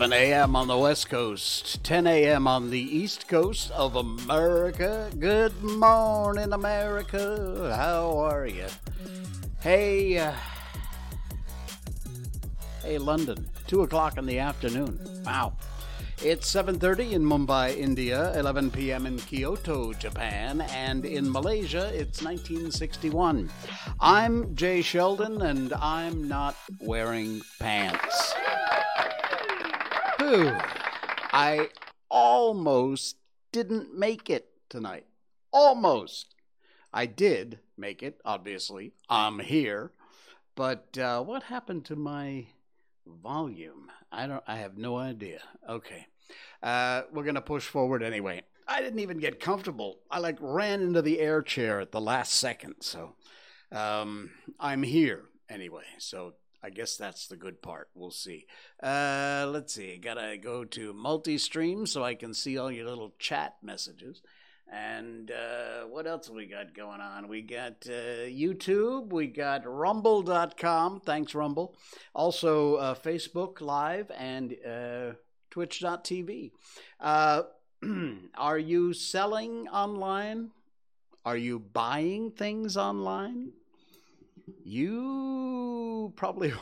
[0.00, 0.56] 11 a.m.
[0.56, 2.46] on the West Coast, 10 a.m.
[2.46, 5.10] on the East Coast of America.
[5.18, 7.74] Good morning, America.
[7.76, 8.64] How are you?
[9.60, 10.32] Hey, uh,
[12.82, 13.46] hey, London.
[13.66, 14.98] Two o'clock in the afternoon.
[15.22, 15.52] Wow.
[16.24, 19.04] It's 7:30 in Mumbai, India, 11 p.m.
[19.04, 23.50] in Kyoto, Japan, and in Malaysia it's 1961.
[24.00, 28.34] I'm Jay Sheldon and I'm not wearing pants.
[31.32, 31.70] I
[32.08, 33.16] almost
[33.50, 35.06] didn't make it tonight.
[35.52, 36.36] Almost.
[36.92, 38.92] I did make it, obviously.
[39.08, 39.90] I'm here.
[40.54, 42.46] But uh, what happened to my
[43.04, 43.90] volume?
[44.12, 45.40] I don't I have no idea.
[45.68, 46.06] Okay.
[46.62, 48.42] Uh, we're going to push forward anyway.
[48.68, 49.98] I didn't even get comfortable.
[50.12, 52.76] I like ran into the air chair at the last second.
[52.82, 53.16] So
[53.72, 55.86] um, I'm here anyway.
[55.98, 57.88] So I guess that's the good part.
[57.94, 58.46] We'll see.
[58.82, 59.96] Uh, let's see.
[59.96, 64.22] Gotta go to multi stream so I can see all your little chat messages.
[64.72, 67.26] And uh, what else we got going on?
[67.26, 71.00] We got uh, YouTube, we got rumble.com.
[71.00, 71.74] Thanks, Rumble.
[72.14, 75.12] Also, uh, Facebook Live and uh,
[75.50, 76.52] twitch.tv.
[77.00, 77.42] Uh,
[78.36, 80.50] are you selling online?
[81.24, 83.52] Are you buying things online?
[84.64, 86.52] You probably.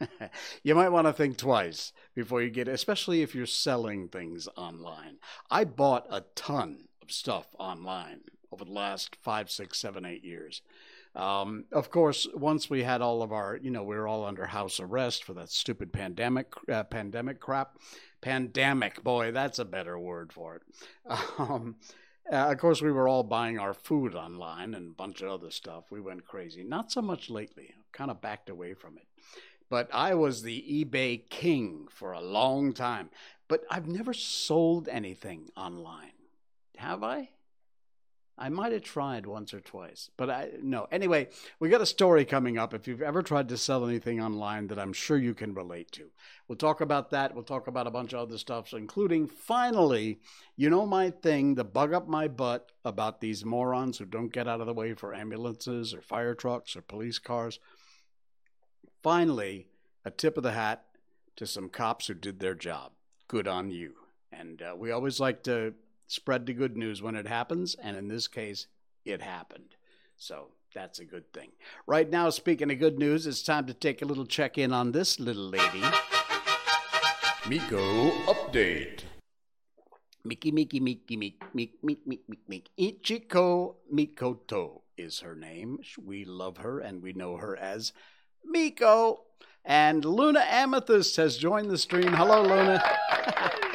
[0.62, 5.16] you might want to think twice before you get, especially if you're selling things online.
[5.50, 8.20] I bought a ton of stuff online
[8.52, 10.62] over the last five, six, seven, eight years.
[11.14, 14.46] Um, of course, once we had all of our, you know, we were all under
[14.46, 17.78] house arrest for that stupid pandemic, uh, pandemic crap.
[18.20, 20.62] Pandemic, boy, that's a better word for it.
[21.38, 21.76] Um,
[22.32, 25.50] uh, of course, we were all buying our food online and a bunch of other
[25.50, 25.84] stuff.
[25.90, 26.62] We went crazy.
[26.62, 27.74] Not so much lately.
[27.92, 29.06] Kind of backed away from it.
[29.70, 33.10] But I was the eBay king for a long time.
[33.48, 36.12] But I've never sold anything online.
[36.76, 37.30] Have I?
[38.38, 40.86] I might have tried once or twice, but I no.
[40.92, 41.28] Anyway,
[41.58, 42.72] we got a story coming up.
[42.72, 46.10] If you've ever tried to sell anything online that I'm sure you can relate to,
[46.46, 47.34] we'll talk about that.
[47.34, 50.20] We'll talk about a bunch of other stuff, including finally,
[50.56, 54.46] you know, my thing, the bug up my butt about these morons who don't get
[54.46, 57.58] out of the way for ambulances or fire trucks or police cars.
[59.02, 59.66] Finally,
[60.04, 60.84] a tip of the hat
[61.36, 62.92] to some cops who did their job.
[63.26, 63.94] Good on you.
[64.32, 65.74] And uh, we always like to
[66.08, 68.66] spread the good news when it happens, and in this case,
[69.04, 69.76] it happened.
[70.16, 71.52] So that's a good thing.
[71.86, 74.90] Right now, speaking of good news, it's time to take a little check in on
[74.90, 75.84] this little lady.
[77.48, 79.02] Miko update.
[80.24, 85.78] Miki Miki Miki Miki Miki Miki Miki Miki Ichiko Mikoto is her name.
[86.04, 87.92] We love her and we know her as
[88.44, 89.22] Miko.
[89.64, 92.12] And Luna Amethyst has joined the stream.
[92.12, 92.82] Hello, Luna.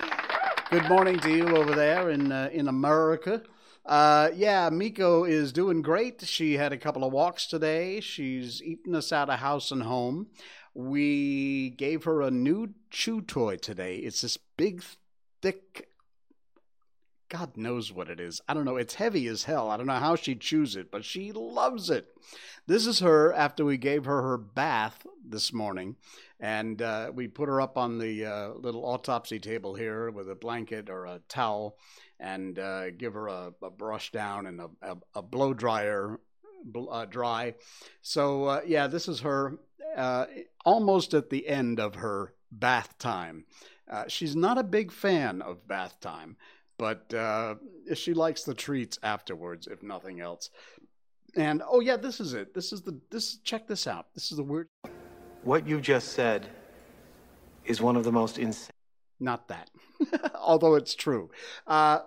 [0.73, 3.43] Good morning to you over there in uh, in America.
[3.85, 6.23] Uh, yeah, Miko is doing great.
[6.25, 7.99] She had a couple of walks today.
[7.99, 10.29] She's eating us out of house and home.
[10.73, 13.97] We gave her a new chew toy today.
[13.97, 14.83] It's this big,
[15.43, 15.89] thick.
[17.33, 18.41] God knows what it is.
[18.47, 18.77] I don't know.
[18.77, 19.71] It's heavy as hell.
[19.71, 22.05] I don't know how she chews it, but she loves it.
[22.67, 25.95] This is her after we gave her her bath this morning
[26.39, 30.35] and uh, we put her up on the uh, little autopsy table here with a
[30.35, 31.75] blanket or a towel
[32.19, 36.19] and uh, give her a, a, brush down and a, a, a blow dryer
[36.91, 37.55] uh, dry.
[38.03, 39.57] So, uh, yeah, this is her
[39.97, 40.27] uh,
[40.65, 43.45] almost at the end of her bath time.
[44.07, 46.37] she's not a big fan of bath time,
[46.83, 47.13] but
[47.93, 50.49] she likes the treats afterwards, if nothing else.
[51.35, 52.53] And oh yeah, this is it.
[52.53, 53.37] This is the this.
[53.37, 54.07] Check this out.
[54.13, 54.67] This is the weird.
[55.43, 56.47] What you just said
[57.63, 58.69] is one of the most insane.
[59.19, 59.69] Not that,
[60.35, 61.31] although it's true.
[61.65, 61.99] Uh,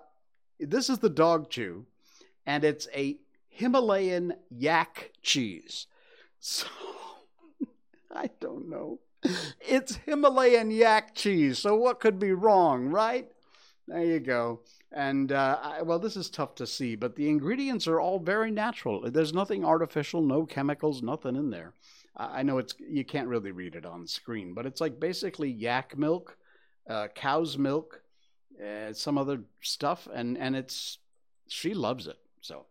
[0.61, 1.87] this is the dog chew,
[2.44, 3.17] and it's a
[3.49, 5.87] Himalayan yak cheese.
[6.38, 6.67] So
[8.14, 9.00] I don't know.
[9.61, 11.58] It's Himalayan yak cheese.
[11.58, 13.29] So what could be wrong, right?
[13.88, 14.61] There you go.
[14.93, 18.50] And uh, I, well, this is tough to see, but the ingredients are all very
[18.50, 19.09] natural.
[19.11, 21.73] There's nothing artificial, no chemicals, nothing in there.
[22.17, 25.99] I know it's you can't really read it on screen, but it's like basically yak
[25.99, 26.38] milk,
[26.88, 28.00] uh, cow's milk,
[28.65, 30.99] uh, some other stuff, and and it's
[31.47, 32.17] she loves it.
[32.41, 32.65] So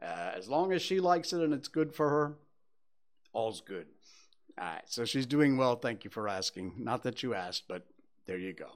[0.00, 2.34] uh, as long as she likes it and it's good for her,
[3.34, 3.86] all's good.
[4.58, 5.76] All right, so she's doing well.
[5.76, 6.72] Thank you for asking.
[6.78, 7.84] Not that you asked, but
[8.26, 8.70] there you go.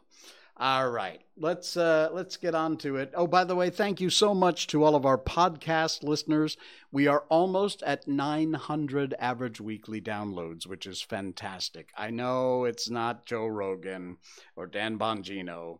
[0.58, 3.12] All right, let's uh, let's get on to it.
[3.16, 6.58] Oh, by the way, thank you so much to all of our podcast listeners.
[6.92, 11.88] We are almost at 900 average weekly downloads, which is fantastic.
[11.96, 14.18] I know it's not Joe Rogan
[14.54, 15.78] or Dan Bongino,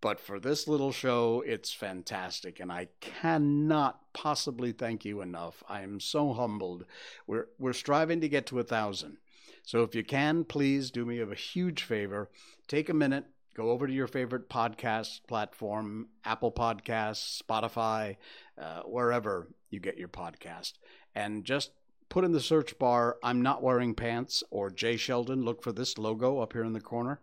[0.00, 5.64] but for this little show, it's fantastic, and I cannot possibly thank you enough.
[5.68, 6.84] I am so humbled.
[7.26, 9.18] We're we're striving to get to a thousand.
[9.64, 12.30] So if you can, please do me a huge favor.
[12.68, 13.26] Take a minute,
[13.58, 18.16] go over to your favorite podcast platform Apple Podcasts, Spotify,
[18.56, 20.74] uh, wherever you get your podcast,
[21.16, 21.72] and just
[22.08, 25.44] put in the search bar, I'm not wearing pants or Jay Sheldon.
[25.44, 27.20] Look for this logo up here in the corner.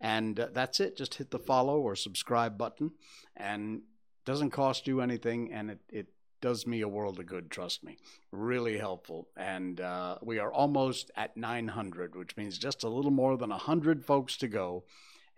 [0.00, 0.96] And uh, that's it.
[0.96, 2.90] Just hit the follow or subscribe button.
[3.36, 3.82] And
[4.24, 5.52] doesn't cost you anything.
[5.52, 6.06] And it, it
[6.40, 7.96] does me a world of good, trust me.
[8.32, 9.28] Really helpful.
[9.36, 14.04] And uh, we are almost at 900, which means just a little more than 100
[14.04, 14.84] folks to go.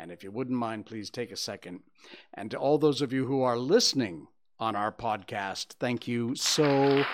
[0.00, 1.80] And if you wouldn't mind, please take a second.
[2.32, 7.04] And to all those of you who are listening on our podcast, thank you so,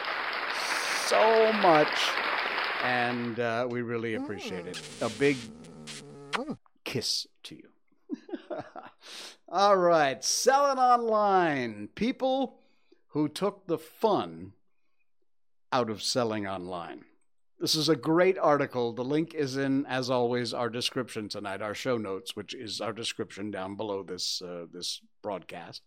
[1.06, 1.88] so much.
[2.84, 4.80] And uh, we really appreciate it.
[5.00, 5.36] A big
[6.84, 7.68] kiss to you.
[9.48, 11.88] all right, selling online.
[11.96, 12.60] People
[13.08, 14.52] who took the fun
[15.72, 17.04] out of selling online.
[17.58, 18.92] This is a great article.
[18.92, 22.92] The link is in, as always, our description tonight, our show notes, which is our
[22.92, 25.80] description down below this uh, this broadcast.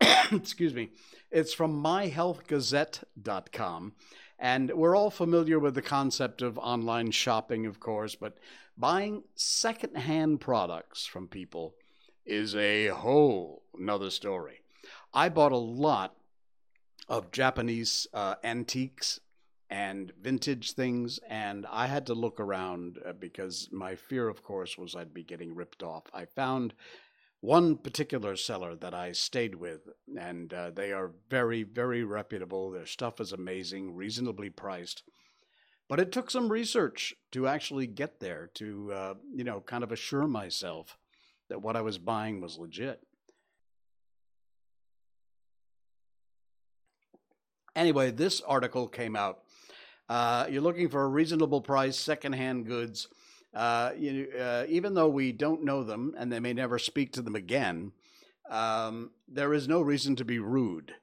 [0.32, 0.88] Excuse me.
[1.30, 3.92] It's from myhealthgazette.com.
[4.38, 8.38] And we're all familiar with the concept of online shopping, of course, but
[8.76, 11.74] buying secondhand products from people
[12.24, 14.62] is a whole nother story.
[15.12, 16.14] I bought a lot
[17.08, 19.20] of Japanese uh, antiques
[19.70, 24.78] and vintage things, and I had to look around uh, because my fear, of course,
[24.78, 26.04] was I'd be getting ripped off.
[26.14, 26.74] I found
[27.40, 29.88] one particular seller that I stayed with,
[30.18, 32.70] and uh, they are very, very reputable.
[32.70, 35.02] Their stuff is amazing, reasonably priced.
[35.88, 39.92] But it took some research to actually get there to, uh, you know, kind of
[39.92, 40.98] assure myself
[41.48, 43.00] that what I was buying was legit.
[47.74, 49.42] Anyway, this article came out.
[50.08, 53.08] Uh, you're looking for a reasonable price, secondhand goods.
[53.54, 57.22] Uh, you, uh, even though we don't know them and they may never speak to
[57.22, 57.92] them again,
[58.50, 60.94] um, there is no reason to be rude.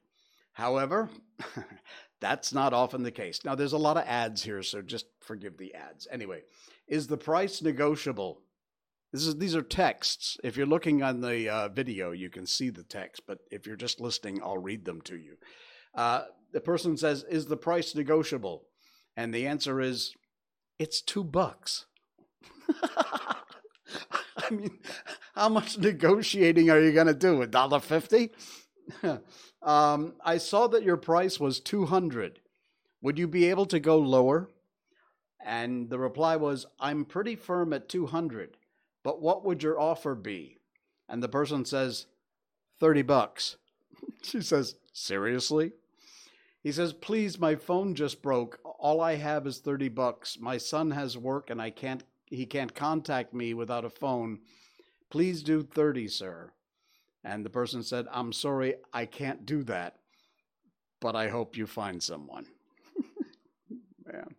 [0.52, 1.10] However,
[2.20, 3.44] that's not often the case.
[3.44, 6.08] Now, there's a lot of ads here, so just forgive the ads.
[6.10, 6.42] Anyway,
[6.88, 8.40] is the price negotiable?
[9.12, 10.36] This is, these are texts.
[10.42, 13.76] If you're looking on the uh, video, you can see the text, but if you're
[13.76, 15.36] just listening, I'll read them to you.
[15.94, 18.64] Uh, the person says, Is the price negotiable?
[19.16, 20.14] And the answer is,
[20.78, 21.86] It's two bucks.
[24.36, 24.78] I mean,
[25.34, 27.42] how much negotiating are you going to do?
[27.42, 28.30] A dollar fifty?
[29.62, 32.40] um, I saw that your price was two hundred.
[33.02, 34.48] Would you be able to go lower?
[35.44, 38.56] And the reply was, I'm pretty firm at two hundred,
[39.04, 40.58] but what would your offer be?
[41.08, 42.06] And the person says,
[42.80, 43.56] thirty bucks.
[44.22, 45.72] she says, seriously?
[46.62, 48.58] He says, Please, my phone just broke.
[48.86, 50.38] All I have is 30 bucks.
[50.38, 54.38] My son has work and I can't he can't contact me without a phone.
[55.10, 56.52] Please do 30, sir.
[57.24, 59.96] And the person said, I'm sorry, I can't do that,
[61.00, 62.46] but I hope you find someone.
[64.06, 64.36] Man.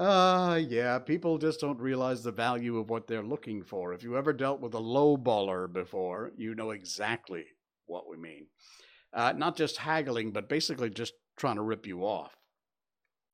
[0.00, 3.92] Uh, yeah, people just don't realize the value of what they're looking for.
[3.92, 7.44] If you ever dealt with a low baller before, you know exactly
[7.86, 8.48] what we mean.
[9.12, 12.39] Uh, not just haggling, but basically just trying to rip you off.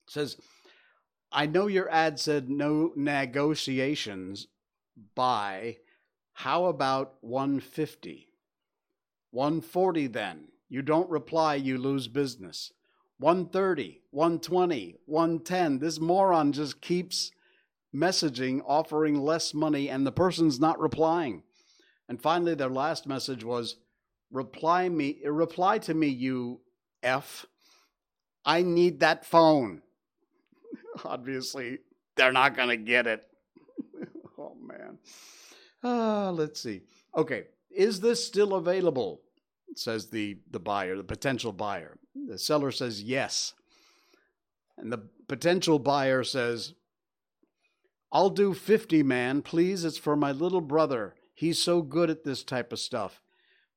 [0.08, 0.36] Says,
[1.32, 4.46] I know your ad said no negotiations
[5.14, 5.78] by
[6.32, 8.28] how about 150?
[9.30, 10.48] 140 then.
[10.68, 12.72] You don't reply, you lose business.
[13.18, 15.78] 130, 120, 110.
[15.78, 17.32] This moron just keeps
[17.94, 21.42] messaging, offering less money, and the person's not replying.
[22.08, 23.76] And finally, their last message was,
[24.30, 26.60] reply me, reply to me, you
[27.02, 27.46] F.
[28.44, 29.82] I need that phone.
[31.04, 31.78] Obviously,
[32.16, 33.26] they're not going to get it.
[34.38, 34.98] oh, man.
[35.82, 36.82] Uh, let's see.
[37.16, 37.44] Okay.
[37.70, 39.20] Is this still available?
[39.74, 41.98] Says the, the buyer, the potential buyer.
[42.28, 43.54] The seller says yes.
[44.78, 46.74] And the potential buyer says,
[48.12, 49.42] I'll do 50, man.
[49.42, 51.14] Please, it's for my little brother.
[51.34, 53.20] He's so good at this type of stuff.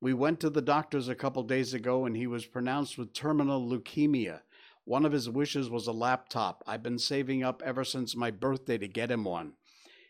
[0.01, 3.67] We went to the doctors a couple days ago and he was pronounced with terminal
[3.67, 4.41] leukemia.
[4.89, 6.63] One of his wishes was a laptop.
[6.65, 9.53] I've been saving up ever since my birthday to get him one.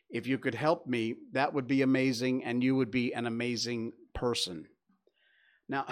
[0.10, 3.92] If you could help me, that would be amazing, and you would be an amazing
[4.16, 4.70] person.
[5.68, 5.86] Now,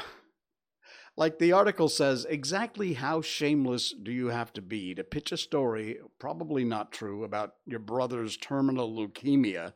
[1.17, 5.38] like the article says, exactly how shameless do you have to be to pitch a
[5.38, 9.74] story, probably not true, about your brother's terminal leukemia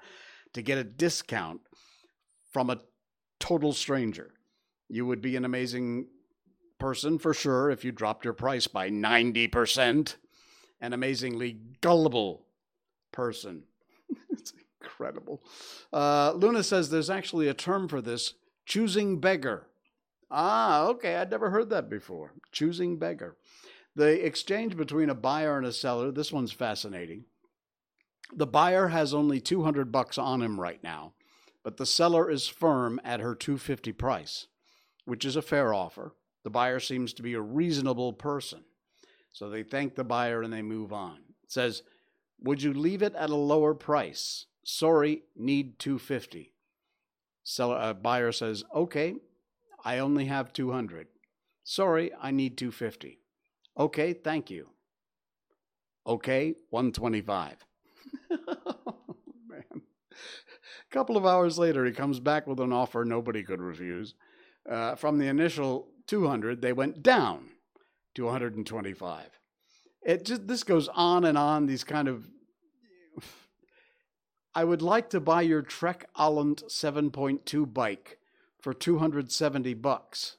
[0.53, 1.59] to get a discount
[2.53, 2.79] from a
[3.41, 4.31] total stranger?
[4.87, 6.07] You would be an amazing
[6.81, 10.15] person for sure if you dropped your price by 90%.
[10.81, 12.47] An amazingly gullible
[13.11, 13.63] person.
[14.31, 15.43] it's incredible.
[15.93, 18.33] Uh, Luna says there's actually a term for this
[18.65, 19.67] choosing beggar.
[20.31, 22.33] Ah, okay, I'd never heard that before.
[22.51, 23.37] Choosing beggar.
[23.95, 27.25] The exchange between a buyer and a seller, this one's fascinating.
[28.33, 31.13] The buyer has only 200 bucks on him right now,
[31.63, 34.47] but the seller is firm at her 250 price,
[35.05, 36.13] which is a fair offer.
[36.43, 38.63] The buyer seems to be a reasonable person.
[39.31, 41.19] So they thank the buyer and they move on.
[41.43, 41.83] It says,
[42.39, 46.53] "Would you leave it at a lower price?" Sorry, need 250.
[47.43, 49.15] Seller uh, buyer says, "Okay,
[49.83, 51.07] I only have 200.
[51.63, 53.19] Sorry, I need 250.
[53.77, 54.69] Okay, thank you.
[56.05, 57.65] Okay, 125.
[59.47, 59.63] man.
[59.73, 64.15] A couple of hours later, he comes back with an offer nobody could refuse.
[64.69, 67.51] Uh, from the initial 200, they went down
[68.15, 69.39] to 125.
[70.03, 71.67] It just this goes on and on.
[71.67, 72.27] These kind of.
[74.53, 78.17] I would like to buy your Trek Allant 7.2 bike
[78.59, 80.35] for 270 bucks.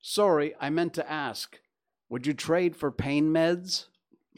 [0.00, 1.60] Sorry, I meant to ask.
[2.08, 3.88] Would you trade for pain meds?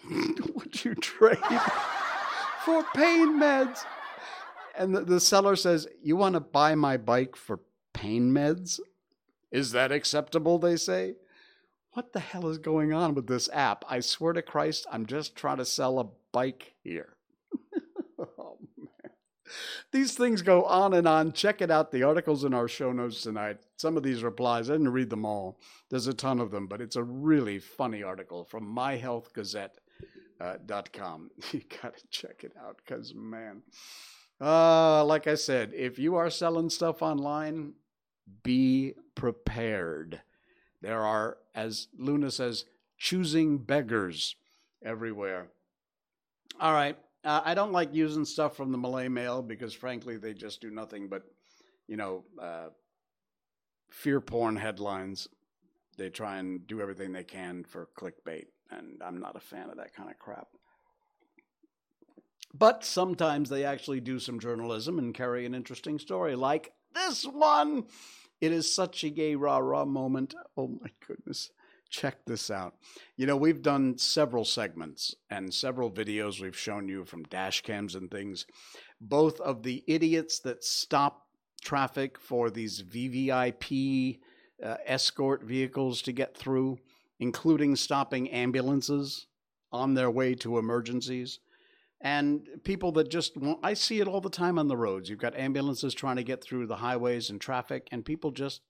[0.11, 1.39] would you trade
[2.65, 3.85] for pain meds?
[4.77, 7.61] And the, the seller says, You want to buy my bike for
[7.93, 8.81] pain meds?
[9.52, 10.59] Is that acceptable?
[10.59, 11.16] They say.
[11.92, 13.85] What the hell is going on with this app?
[13.87, 17.16] I swear to Christ, I'm just trying to sell a bike here.
[18.18, 18.56] oh.
[19.92, 21.32] These things go on and on.
[21.32, 21.92] Check it out.
[21.92, 23.59] The article's in our show notes tonight.
[23.76, 25.61] Some of these replies, I didn't read them all.
[25.90, 31.30] There's a ton of them, but it's a really funny article from myhealthgazette.com.
[31.52, 33.61] You got to check it out because, man,
[34.40, 37.75] uh, like I said, if you are selling stuff online,
[38.43, 40.21] be prepared.
[40.81, 42.64] There are, as Luna says,
[42.99, 44.37] choosing beggars
[44.85, 45.49] everywhere.
[46.61, 46.97] All right.
[47.25, 50.71] Uh, I don't like using stuff from the Malay Mail because, frankly, they just do
[50.71, 51.23] nothing but,
[51.87, 52.69] you know, uh,
[53.91, 55.29] fear porn headlines.
[55.99, 59.76] They try and do everything they can for clickbait, and I'm not a fan of
[59.76, 60.49] that kind of crap.
[62.55, 67.84] But sometimes they actually do some journalism and carry an interesting story, like this one.
[68.40, 70.34] It is such a gay rah rah moment.
[70.56, 71.50] Oh my goodness.
[71.90, 72.75] Check this out.
[73.16, 77.94] You know, we've done several segments and several videos we've shown you from dash cams
[77.94, 78.46] and things,
[79.00, 81.26] both of the idiots that stop
[81.62, 84.18] traffic for these VVIP
[84.62, 86.78] uh, escort vehicles to get through,
[87.20, 89.26] including stopping ambulances
[89.70, 91.40] on their way to emergencies
[92.02, 95.09] and people that just want, I see it all the time on the roads.
[95.09, 98.61] You've got ambulances trying to get through the highways and traffic, and people just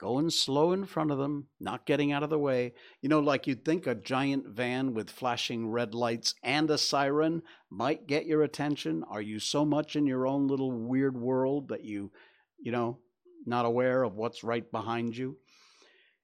[0.00, 2.72] going slow in front of them, not getting out of the way.
[3.02, 7.42] You know, like you'd think a giant van with flashing red lights and a siren
[7.68, 9.04] might get your attention.
[9.10, 12.10] Are you so much in your own little weird world that you,
[12.58, 12.98] you know,
[13.44, 15.36] not aware of what's right behind you?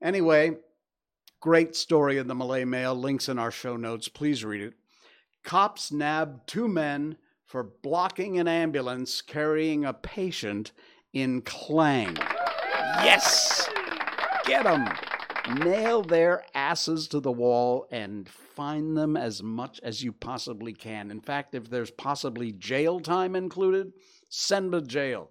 [0.02, 0.52] Anyway,
[1.40, 2.94] great story in the Malay Mail.
[2.94, 4.08] Links in our show notes.
[4.08, 4.72] Please read it.
[5.46, 10.72] Cops nabbed two men for blocking an ambulance carrying a patient
[11.12, 12.16] in Klang.
[13.04, 13.70] Yes!
[14.44, 14.88] Get them!
[15.60, 21.12] Nail their asses to the wall and fine them as much as you possibly can.
[21.12, 23.92] In fact, if there's possibly jail time included,
[24.28, 25.30] send them to jail.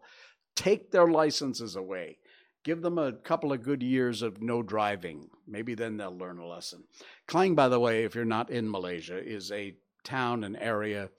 [0.56, 2.20] Take their licenses away.
[2.64, 5.30] Give them a couple of good years of no driving.
[5.46, 6.86] Maybe then they'll learn a lesson.
[7.28, 9.76] Klang, by the way, if you're not in Malaysia, is a
[10.06, 11.10] town and area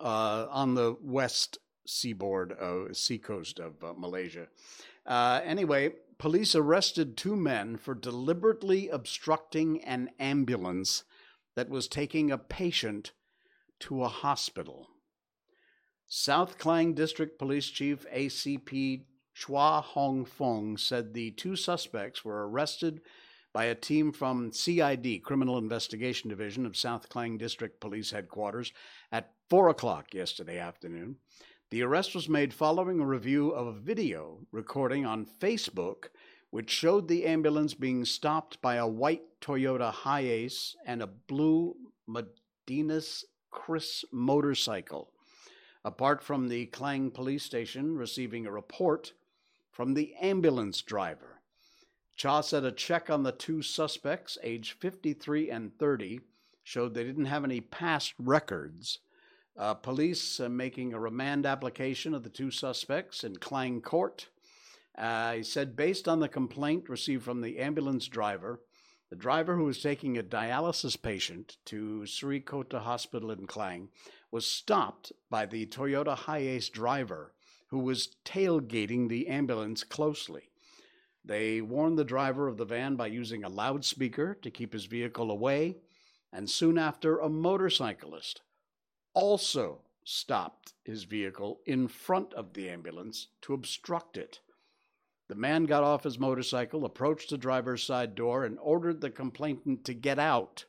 [0.00, 4.48] uh, on the west seaboard, uh, seacoast of uh, Malaysia.
[5.06, 11.04] Uh, anyway, police arrested two men for deliberately obstructing an ambulance
[11.54, 13.12] that was taking a patient
[13.80, 14.88] to a hospital.
[16.08, 19.04] South Klang District Police Chief ACP
[19.36, 23.00] Chua Hong Fong said the two suspects were arrested
[23.56, 28.70] by a team from CID, Criminal Investigation Division of South Klang District Police Headquarters,
[29.10, 31.16] at 4 o'clock yesterday afternoon.
[31.70, 36.08] The arrest was made following a review of a video recording on Facebook
[36.50, 41.74] which showed the ambulance being stopped by a white Toyota Hiace and a blue
[42.06, 45.12] Modenas Kriss motorcycle.
[45.82, 49.14] apart from the Klang police station receiving a report
[49.72, 51.35] from the ambulance driver.
[52.16, 56.20] Chua said a check on the two suspects, aged 53 and 30,
[56.62, 59.00] showed they didn't have any past records.
[59.56, 64.28] Uh, police uh, making a remand application of the two suspects in Klang Court.
[64.96, 68.60] Uh, he said, based on the complaint received from the ambulance driver,
[69.10, 73.88] the driver who was taking a dialysis patient to Sri Kota Hospital in Klang
[74.30, 77.32] was stopped by the Toyota Hiace driver
[77.68, 80.50] who was tailgating the ambulance closely.
[81.26, 85.32] They warned the driver of the van by using a loudspeaker to keep his vehicle
[85.32, 85.78] away,
[86.32, 88.42] and soon after, a motorcyclist
[89.12, 94.38] also stopped his vehicle in front of the ambulance to obstruct it.
[95.28, 99.84] The man got off his motorcycle, approached the driver's side door, and ordered the complainant
[99.86, 100.66] to get out.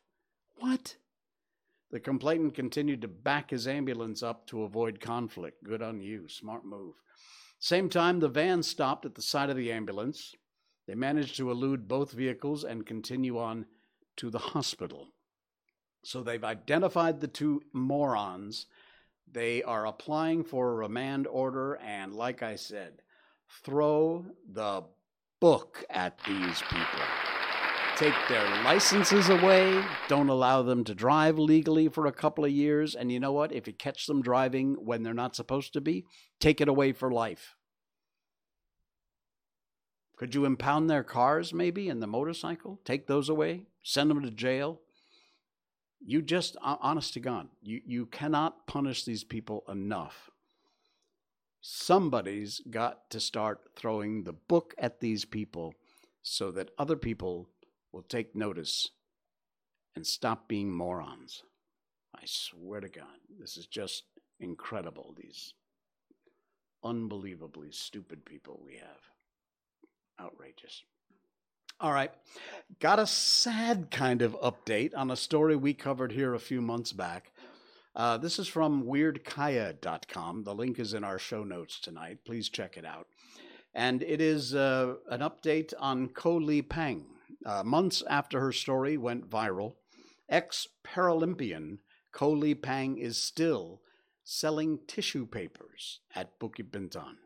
[0.56, 0.96] What?
[1.92, 5.64] The complainant continued to back his ambulance up to avoid conflict.
[5.64, 6.28] Good on you.
[6.28, 6.96] Smart move.
[7.60, 10.34] Same time, the van stopped at the side of the ambulance.
[10.88, 13.65] They managed to elude both vehicles and continue on
[14.17, 15.10] to the hospital.
[16.03, 18.67] So they've identified the two morons.
[19.29, 23.01] They are applying for a remand order, and like I said,
[23.63, 24.84] throw the
[25.41, 27.06] book at these people.
[27.98, 32.96] Take their licenses away, don't allow them to drive legally for a couple of years,
[32.96, 33.51] and you know what?
[33.51, 36.06] If you catch them driving when they're not supposed to be,
[36.39, 37.57] take it away for life.
[40.18, 42.80] Could you impound their cars maybe and the motorcycle?
[42.84, 43.68] Take those away?
[43.84, 44.82] Send them to jail?
[46.00, 50.30] You just, honest to God, you, you cannot punish these people enough.
[51.62, 55.74] Somebody's got to start throwing the book at these people
[56.24, 57.50] so that other people
[57.92, 58.90] will take notice
[59.96, 61.44] and stop being morons.
[62.16, 64.04] I swear to God, this is just
[64.40, 65.16] incredible.
[65.18, 65.54] These
[66.84, 69.17] unbelievably stupid people we have.
[70.20, 70.84] Outrageous.
[71.80, 72.12] All right.
[72.80, 76.92] Got a sad kind of update on a story we covered here a few months
[76.92, 77.32] back.
[77.96, 80.44] Uh, this is from weirdkaya.com.
[80.44, 82.20] The link is in our show notes tonight.
[82.25, 83.08] Please check it out.
[83.74, 87.06] And it is uh, an update on Koh Lee Peng.
[87.46, 89.74] Uh, months after her story went viral,
[90.30, 91.77] ex Paralympian
[92.12, 93.82] Koh Lee Peng is still
[94.24, 97.18] selling tissue papers at Bukit Bintang.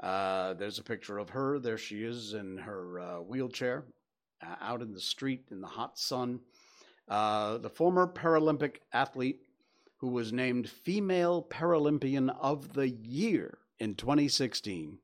[0.00, 1.58] Uh, there's a picture of her.
[1.58, 3.84] There she is in her uh, wheelchair
[4.42, 6.40] uh, out in the street in the hot sun.
[7.08, 9.40] Uh, the former Paralympic athlete
[9.98, 14.98] who was named Female Paralympian of the Year in 2016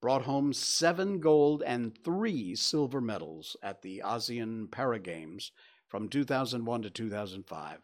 [0.00, 5.50] brought home seven gold and three silver medals at the ASEAN Para Games
[5.88, 7.78] from 2001 to 2005.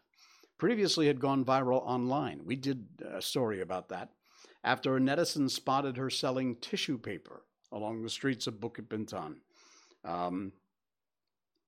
[0.57, 2.45] Previously had gone viral online.
[2.45, 4.11] We did a story about that
[4.65, 9.35] after a netizen spotted her selling tissue paper along the streets of Bukit Bintang.
[10.03, 10.53] Um,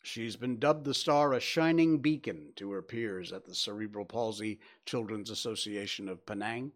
[0.01, 4.59] she's been dubbed the star a shining beacon to her peers at the Cerebral Palsy
[4.85, 6.71] Children's Association of Penang.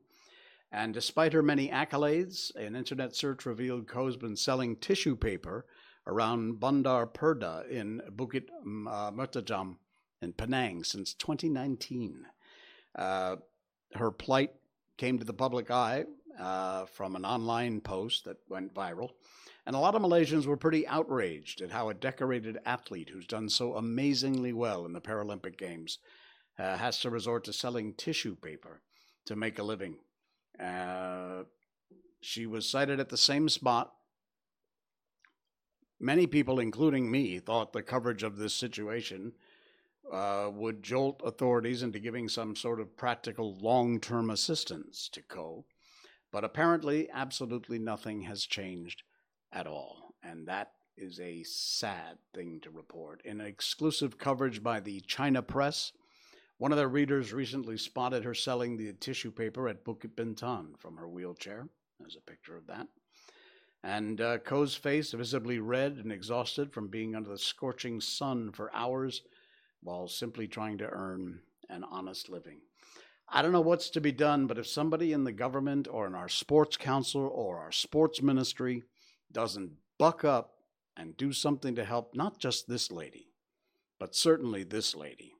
[0.71, 5.65] And despite her many accolades, an internet search revealed Koh's been selling tissue paper
[6.05, 9.77] around Bandar Perda in Bukit uh, Mertajam
[10.21, 12.27] in Penang since 2019.
[12.95, 13.37] Uh,
[13.95, 14.53] her plight
[15.01, 16.05] came to the public eye
[16.39, 19.09] uh, from an online post that went viral.
[19.65, 23.49] And a lot of Malaysians were pretty outraged at how a decorated athlete who's done
[23.49, 25.97] so amazingly well in the Paralympic Games
[26.59, 28.83] uh, has to resort to selling tissue paper
[29.25, 29.95] to make a living.
[30.63, 31.45] Uh,
[32.21, 33.93] she was sighted at the same spot.
[35.99, 39.33] Many people, including me, thought the coverage of this situation
[40.11, 45.65] uh, would jolt authorities into giving some sort of practical long term assistance to Koh.
[46.31, 49.03] But apparently, absolutely nothing has changed
[49.51, 50.15] at all.
[50.23, 53.21] And that is a sad thing to report.
[53.25, 55.91] In exclusive coverage by the China Press,
[56.57, 60.97] one of their readers recently spotted her selling the tissue paper at Bukit Bintang from
[60.97, 61.67] her wheelchair.
[61.99, 62.87] There's a picture of that.
[63.83, 68.73] And uh, Koh's face, visibly red and exhausted from being under the scorching sun for
[68.75, 69.23] hours,
[69.81, 71.39] while simply trying to earn
[71.69, 72.59] an honest living.
[73.27, 76.15] I don't know what's to be done, but if somebody in the government or in
[76.15, 78.83] our sports council or our sports ministry
[79.31, 80.55] doesn't buck up
[80.97, 83.29] and do something to help not just this lady,
[83.99, 85.33] but certainly this lady,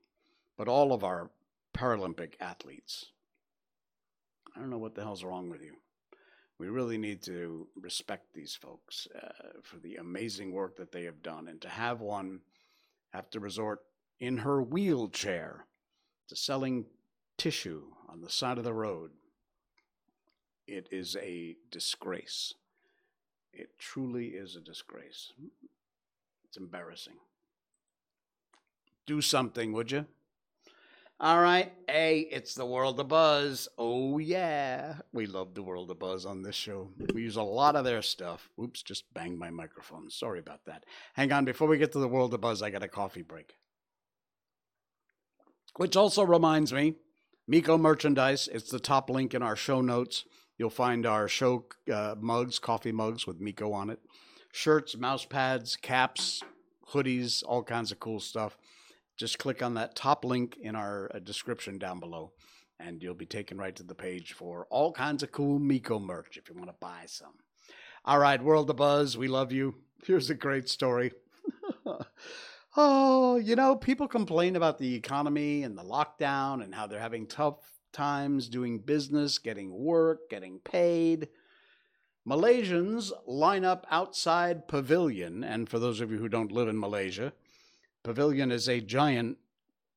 [0.58, 1.32] but all of our
[1.73, 3.12] Paralympic athletes,
[4.56, 5.75] I don't know what the hell's wrong with you.
[6.60, 11.23] We really need to respect these folks uh, for the amazing work that they have
[11.23, 12.41] done, and to have one
[13.12, 13.80] have to resort
[14.21, 15.65] in her wheelchair
[16.29, 16.86] to selling
[17.38, 19.10] tissue on the side of the road.
[20.67, 22.53] It is a disgrace.
[23.51, 25.34] It truly is a disgrace.
[26.45, 27.15] It's embarrassing.
[29.07, 30.05] Do something, would you?
[31.19, 31.73] All right.
[31.88, 33.67] Hey, it's the World of Buzz.
[33.77, 34.95] Oh, yeah.
[35.12, 36.89] We love the World of Buzz on this show.
[37.13, 38.49] We use a lot of their stuff.
[38.62, 40.10] Oops, just banged my microphone.
[40.12, 40.86] Sorry about that.
[41.13, 41.43] Hang on.
[41.43, 43.55] Before we get to the World of Buzz, I got a coffee break.
[45.77, 46.95] Which also reminds me
[47.47, 48.49] Miko merchandise.
[48.51, 50.25] It's the top link in our show notes.
[50.57, 53.99] You'll find our show uh, mugs, coffee mugs with Miko on it,
[54.51, 56.43] shirts, mouse pads, caps,
[56.91, 58.57] hoodies, all kinds of cool stuff
[59.21, 62.31] just click on that top link in our uh, description down below,
[62.79, 66.38] and you'll be taken right to the page for all kinds of cool Miko merch
[66.38, 67.34] if you want to buy some.
[68.03, 69.75] All right, World of Buzz, we love you.
[70.03, 71.12] Here's a great story.
[72.77, 77.27] oh, you know, people complain about the economy and the lockdown and how they're having
[77.27, 77.57] tough
[77.91, 81.27] times doing business, getting work, getting paid.
[82.27, 87.34] Malaysians line up outside Pavilion, and for those of you who don't live in Malaysia,
[88.03, 89.38] Pavilion is a giant,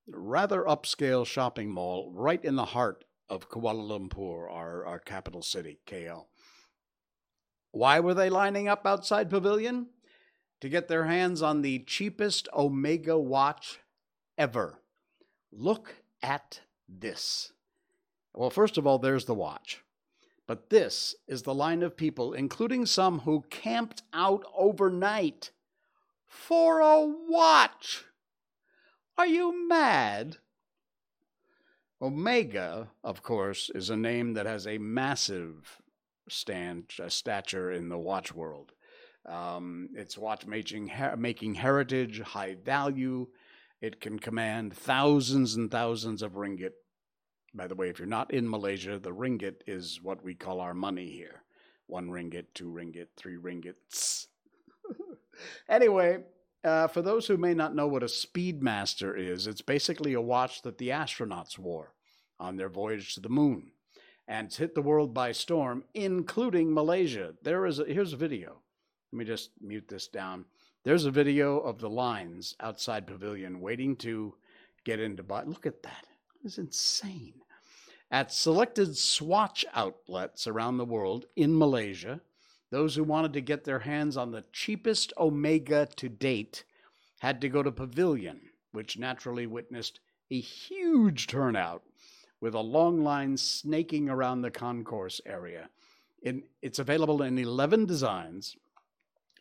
[0.08, 5.80] rather upscale shopping mall right in the heart of Kuala Lumpur, our, our capital city,
[5.86, 6.26] KL.
[7.72, 9.88] Why were they lining up outside Pavilion?
[10.64, 13.80] To get their hands on the cheapest Omega watch
[14.38, 14.80] ever.
[15.52, 17.52] Look at this.
[18.32, 19.84] Well, first of all, there's the watch.
[20.46, 25.50] But this is the line of people, including some who camped out overnight
[26.26, 26.98] for a
[27.28, 28.06] watch.
[29.18, 30.38] Are you mad?
[32.00, 35.82] Omega, of course, is a name that has a massive
[36.26, 38.72] stand a stature in the watch world.
[39.26, 43.28] Um, it's watchmaking making heritage, high value.
[43.80, 46.72] It can command thousands and thousands of ringgit.
[47.54, 50.74] By the way, if you're not in Malaysia, the ringgit is what we call our
[50.74, 51.42] money here.
[51.86, 54.26] One ringgit, two ringgit, three ringgits.
[55.68, 56.18] anyway,
[56.64, 60.62] uh, for those who may not know what a Speedmaster is, it's basically a watch
[60.62, 61.92] that the astronauts wore
[62.40, 63.72] on their voyage to the moon.
[64.26, 67.34] And it's hit the world by storm, including Malaysia.
[67.42, 68.62] There is a, here's a video.
[69.14, 70.44] Let me just mute this down.
[70.82, 74.34] There's a video of the lines outside Pavilion waiting to
[74.82, 75.44] get into buy.
[75.44, 76.08] Look at that.
[76.44, 77.34] It's insane.
[78.10, 82.22] At selected Swatch outlets around the world in Malaysia,
[82.72, 86.64] those who wanted to get their hands on the cheapest Omega to date
[87.20, 88.40] had to go to Pavilion,
[88.72, 90.00] which naturally witnessed
[90.32, 91.84] a huge turnout
[92.40, 95.68] with a long line snaking around the concourse area.
[96.62, 98.56] It's available in 11 designs,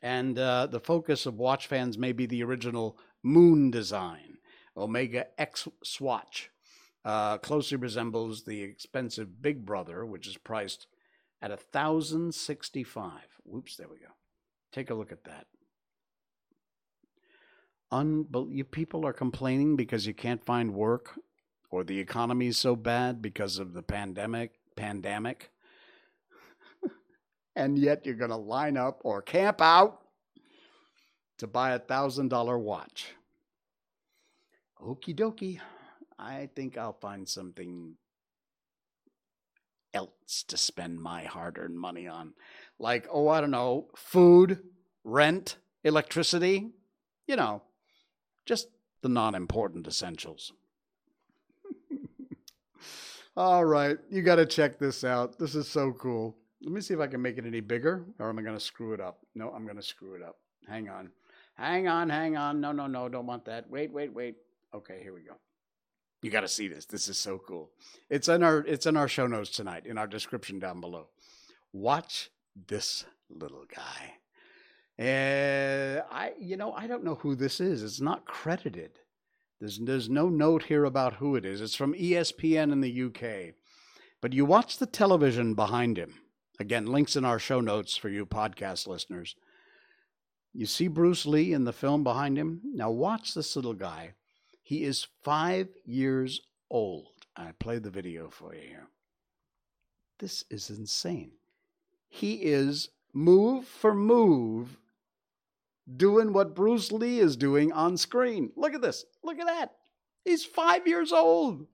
[0.03, 4.37] and uh, the focus of watch fans may be the original Moon design.
[4.75, 6.49] Omega X Swatch
[7.05, 10.87] uh, closely resembles the expensive Big Brother, which is priced
[11.41, 13.11] at 1065.
[13.45, 14.11] Whoops, there we go.
[14.73, 15.47] Take a look at that.
[17.91, 21.17] Unbel- you people are complaining because you can't find work
[21.69, 25.52] or the economy is so bad because of the pandemic, pandemic.
[27.55, 30.01] And yet you're going to line up or camp out
[31.37, 33.13] to buy a $1000 watch.
[34.81, 35.59] Okie dokie.
[36.17, 37.95] I think I'll find something
[39.93, 42.33] else to spend my hard earned money on.
[42.79, 44.59] Like, oh, I don't know, food,
[45.03, 46.71] rent, electricity,
[47.27, 47.61] you know,
[48.45, 48.67] just
[49.01, 50.53] the non important essentials.
[53.37, 55.37] All right, you got to check this out.
[55.39, 56.37] This is so cool.
[56.63, 58.63] Let me see if I can make it any bigger, or am I going to
[58.63, 59.19] screw it up?
[59.35, 60.37] No, I'm going to screw it up.
[60.67, 61.09] Hang on.
[61.55, 62.61] Hang on, hang on.
[62.61, 63.69] No, no, no, don't want that.
[63.69, 64.35] Wait, wait, wait.
[64.73, 65.33] Okay, here we go.
[66.21, 66.85] You got to see this.
[66.85, 67.69] This is so cool.
[68.09, 71.07] It's in our it's in our show notes tonight in our description down below.
[71.73, 72.31] Watch
[72.67, 74.13] this little guy.
[74.97, 77.83] And I you know, I don't know who this is.
[77.83, 78.99] It's not credited.
[79.59, 81.59] There's there's no note here about who it is.
[81.59, 83.55] It's from ESPN in the UK.
[84.21, 86.22] But you watch the television behind him.
[86.63, 89.35] Again, links in our show notes for you podcast listeners.
[90.53, 92.61] You see Bruce Lee in the film behind him?
[92.73, 94.13] Now watch this little guy
[94.61, 97.25] he is five years old.
[97.35, 98.87] I play the video for you here.
[100.19, 101.31] This is insane.
[102.07, 104.77] He is move for move
[105.97, 108.53] doing what Bruce Lee is doing on screen.
[108.55, 109.03] Look at this.
[109.21, 109.73] Look at that.
[110.23, 111.67] He's five years old.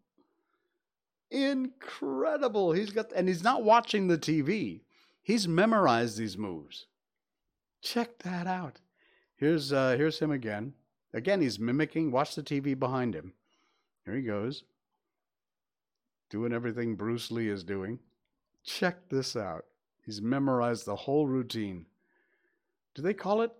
[1.31, 2.71] Incredible.
[2.71, 4.81] He's got, and he's not watching the TV.
[5.21, 6.87] He's memorized these moves.
[7.81, 8.79] Check that out.
[9.35, 10.73] Here's uh, here's him again.
[11.13, 12.11] Again, he's mimicking.
[12.11, 13.33] Watch the TV behind him.
[14.05, 14.63] Here he goes.
[16.29, 17.99] Doing everything Bruce Lee is doing.
[18.63, 19.65] Check this out.
[20.05, 21.85] He's memorized the whole routine.
[22.95, 23.51] Do they call it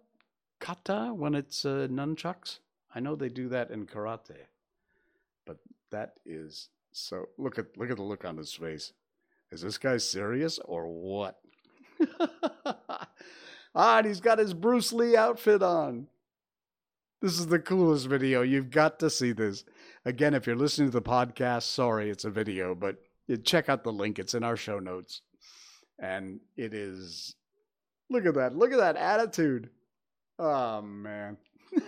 [0.59, 2.59] kata when it's uh, nunchucks?
[2.93, 4.47] I know they do that in karate.
[5.45, 5.57] But
[5.91, 8.93] that is so look at look at the look on his face.
[9.51, 11.39] Is this guy serious or what?
[13.75, 16.07] ah, he's got his Bruce Lee outfit on.
[17.21, 18.41] This is the coolest video.
[18.43, 19.65] You've got to see this.
[20.05, 22.97] Again, if you're listening to the podcast, sorry, it's a video, but
[23.43, 24.19] check out the link.
[24.19, 25.21] It's in our show notes.
[25.99, 27.35] And it is
[28.09, 28.55] look at that.
[28.55, 29.69] Look at that attitude.
[30.37, 31.37] Oh man.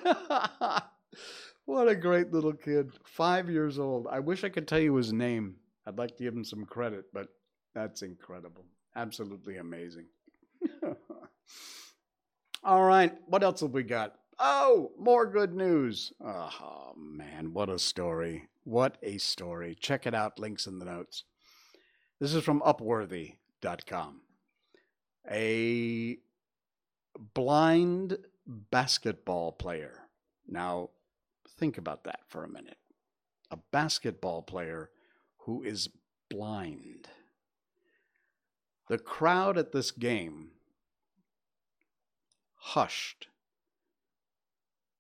[1.72, 2.92] what a great little kid.
[3.06, 4.06] Five years old.
[4.12, 5.56] I wish I could tell you his name.
[5.88, 7.30] I'd like to give him some credit, but
[7.74, 8.66] that's incredible.
[8.94, 10.08] Absolutely amazing.
[12.64, 13.14] All right.
[13.26, 14.16] What else have we got?
[14.38, 16.12] Oh, more good news.
[16.24, 17.54] Oh, man.
[17.54, 18.50] What a story.
[18.66, 19.78] What a story.
[19.80, 20.40] Check it out.
[20.40, 21.24] Links in the notes.
[22.20, 24.22] This is from Upworthy.com.
[25.32, 26.18] A
[27.34, 30.00] blind basketball player.
[30.48, 30.90] Now,
[31.62, 32.80] think about that for a minute.
[33.52, 34.89] A basketball player
[35.45, 35.88] who is
[36.30, 37.08] blind.
[38.89, 40.50] The crowd at this game
[42.56, 43.28] hushed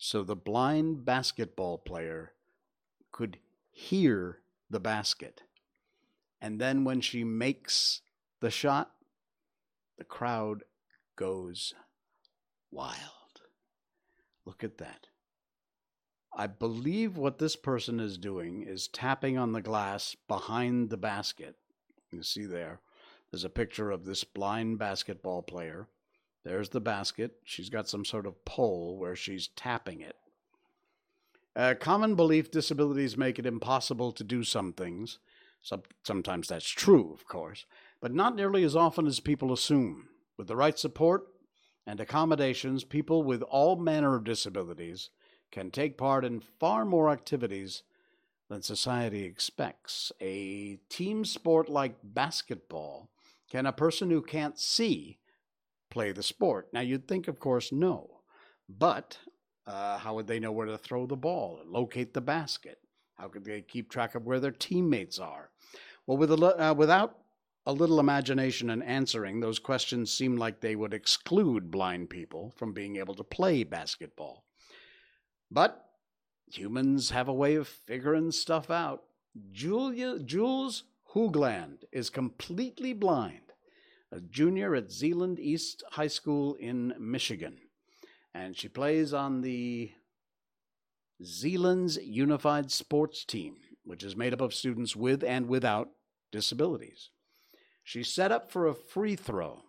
[0.03, 2.33] so the blind basketball player
[3.11, 3.37] could
[3.69, 5.43] hear the basket.
[6.41, 8.01] And then when she makes
[8.39, 8.93] the shot,
[9.99, 10.63] the crowd
[11.15, 11.75] goes
[12.71, 13.41] wild.
[14.43, 15.05] Look at that.
[16.33, 21.57] I believe what this person is doing is tapping on the glass behind the basket.
[22.11, 22.79] You see there,
[23.31, 25.87] there's a picture of this blind basketball player.
[26.43, 27.35] There's the basket.
[27.43, 30.15] She's got some sort of pole where she's tapping it.
[31.55, 35.19] A common belief disabilities make it impossible to do some things.
[36.03, 37.65] sometimes that's true, of course,
[37.99, 40.07] but not nearly as often as people assume.
[40.37, 41.27] With the right support
[41.85, 45.09] and accommodations, people with all manner of disabilities
[45.51, 47.83] can take part in far more activities
[48.49, 50.11] than society expects.
[50.21, 53.09] A team sport like basketball
[53.49, 55.19] can a person who can't see
[55.89, 56.69] play the sport?
[56.73, 58.21] Now, you'd think, of course, no.
[58.69, 59.17] But
[59.67, 62.79] uh, how would they know where to throw the ball and locate the basket?
[63.17, 65.51] How could they keep track of where their teammates are?
[66.07, 67.17] Well, with a, uh, without
[67.65, 72.73] a little imagination and answering, those questions seem like they would exclude blind people from
[72.73, 74.45] being able to play basketball.
[75.51, 75.85] But
[76.47, 79.03] humans have a way of figuring stuff out.
[79.51, 83.51] Julia, Jules Hoogland is completely blind,
[84.11, 87.57] a junior at Zeeland East High School in Michigan.
[88.33, 89.91] And she plays on the
[91.21, 95.89] Zeeland's Unified Sports Team, which is made up of students with and without
[96.31, 97.09] disabilities.
[97.83, 99.63] She set up for a free throw.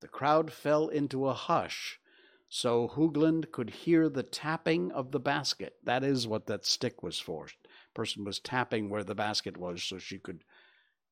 [0.00, 2.00] The crowd fell into a hush
[2.48, 5.74] so Hoogland could hear the tapping of the basket.
[5.84, 7.48] That is what that stick was for.
[7.94, 10.44] Person was tapping where the basket was so she could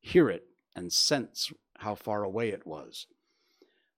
[0.01, 0.44] hear it
[0.75, 3.07] and sense how far away it was.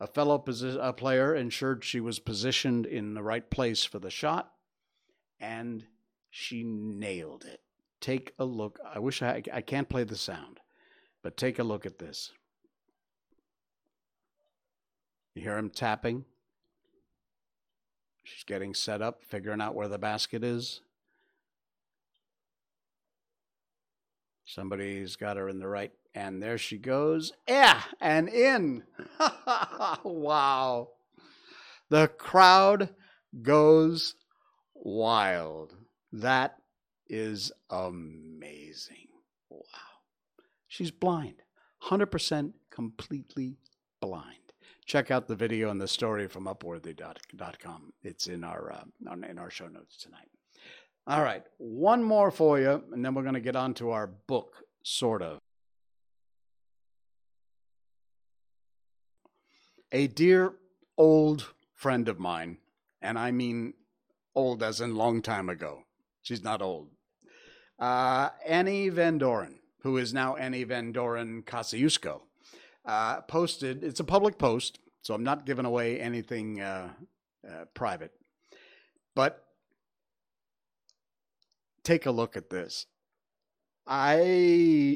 [0.01, 4.11] A fellow posi- a player ensured she was positioned in the right place for the
[4.11, 4.53] shot,
[5.40, 5.87] and
[6.31, 7.61] she nailed it.
[8.01, 8.79] Take a look.
[8.85, 10.61] I wish I, I can't play the sound,
[11.22, 12.33] but take a look at this.
[15.35, 16.24] You hear him tapping?
[18.35, 20.81] She's getting set up, figuring out where the basket is.
[24.45, 27.33] Somebody's got her in the right, and there she goes.
[27.49, 28.85] Yeah, and in.
[30.05, 30.88] wow.
[31.91, 32.91] The crowd
[33.43, 34.14] goes
[34.75, 35.75] wild.
[36.12, 36.57] That
[37.09, 39.09] is amazing.
[39.51, 39.62] Wow.
[40.67, 41.43] She's blind,
[41.85, 43.57] 100% completely
[44.01, 44.48] blind
[44.88, 47.92] check out the video and the story from upworthy.com.
[48.03, 50.29] It's in our uh, in our show notes tonight.
[51.07, 54.07] All right, one more for you, and then we're going to get on to our
[54.07, 55.38] book, sort of.
[59.92, 60.55] A dear
[60.98, 62.59] old friend of mine,
[63.01, 63.74] and I mean
[64.35, 65.85] old as in long time ago.
[66.22, 66.88] She's not old.
[67.79, 72.22] Uh, Annie Van Doren, who is now Annie Van Doren Kosciuszko
[72.85, 73.85] uh, posted.
[73.85, 76.91] It's a public post, so I'm not giving away anything uh,
[77.47, 78.12] uh, private.
[79.14, 79.45] But
[81.85, 82.87] take a look at this.
[83.87, 84.17] I,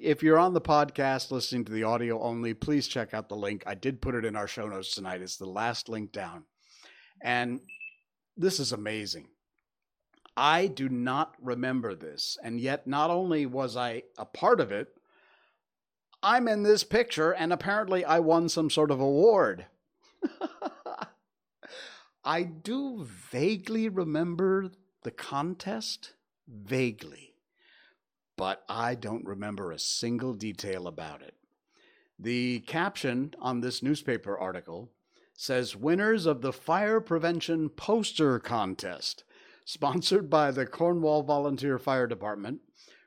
[0.03, 3.62] if you're on the podcast listening to the audio only, please check out the link.
[3.66, 5.23] I did put it in our show notes tonight.
[5.23, 6.45] It's the last link down.
[7.23, 7.61] And
[8.37, 9.29] this is amazing.
[10.37, 12.37] I do not remember this.
[12.42, 14.88] And yet, not only was I a part of it,
[16.22, 19.66] I'm in this picture, and apparently I won some sort of award.
[22.24, 24.70] I do vaguely remember
[25.02, 26.12] the contest,
[26.46, 27.35] vaguely,
[28.37, 31.35] but I don't remember a single detail about it.
[32.18, 34.92] The caption on this newspaper article
[35.35, 39.24] says Winners of the Fire Prevention Poster Contest,
[39.64, 42.61] sponsored by the Cornwall Volunteer Fire Department,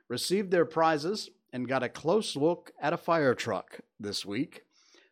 [0.09, 4.63] received their prizes and got a close look at a fire truck this week.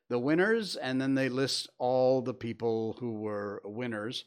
[0.10, 4.26] The winners, and then they list all the people who were winners.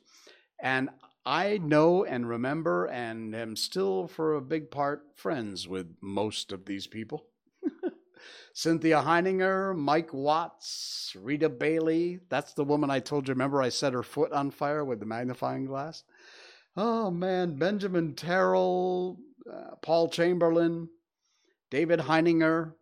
[0.59, 0.89] And
[1.27, 6.65] I know and remember and am still, for a big part, friends with most of
[6.65, 7.27] these people.
[8.55, 12.21] Cynthia Heininger, Mike Watts, Rita Bailey.
[12.31, 13.35] That's the woman I told you.
[13.35, 16.03] Remember, I set her foot on fire with the magnifying glass?
[16.79, 17.59] Oh, man.
[17.59, 19.19] Benjamin Terrell,
[19.53, 20.89] uh, Paul Chamberlain,
[21.71, 22.73] David Heininger,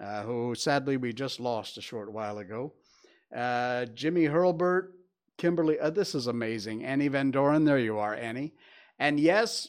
[0.00, 2.72] uh, who sadly we just lost a short while ago,
[3.34, 4.92] uh, Jimmy Hurlbert,
[5.36, 5.78] Kimberly.
[5.78, 6.84] Uh, this is amazing.
[6.84, 8.54] Annie Van Doren, there you are, Annie.
[8.98, 9.68] And yes,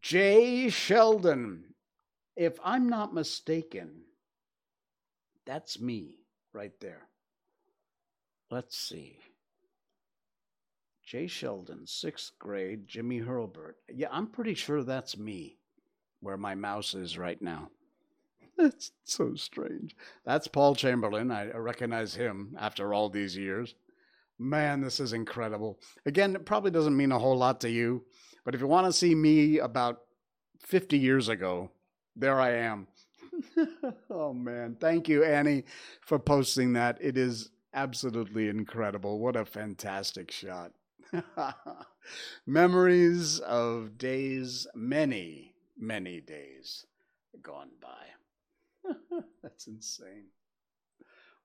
[0.00, 1.64] Jay Sheldon.
[2.34, 4.04] If I'm not mistaken,
[5.44, 6.20] that's me
[6.54, 7.08] right there.
[8.50, 9.18] Let's see.
[11.04, 13.76] Jay Sheldon, sixth grade, Jimmy Hurlbert.
[13.92, 15.58] Yeah, I'm pretty sure that's me
[16.20, 17.68] where my mouse is right now.
[18.58, 19.96] It's so strange.
[20.24, 21.30] That's Paul Chamberlain.
[21.30, 23.74] I recognize him after all these years.
[24.38, 25.78] Man, this is incredible.
[26.06, 28.04] Again, it probably doesn't mean a whole lot to you,
[28.44, 30.02] but if you want to see me about
[30.60, 31.70] 50 years ago,
[32.14, 32.86] there I am.
[34.10, 34.76] oh, man.
[34.80, 35.64] Thank you, Annie,
[36.00, 36.98] for posting that.
[37.00, 39.18] It is absolutely incredible.
[39.18, 40.72] What a fantastic shot.
[42.46, 46.86] Memories of days, many, many days
[47.42, 48.11] gone by.
[49.42, 50.26] That's insane.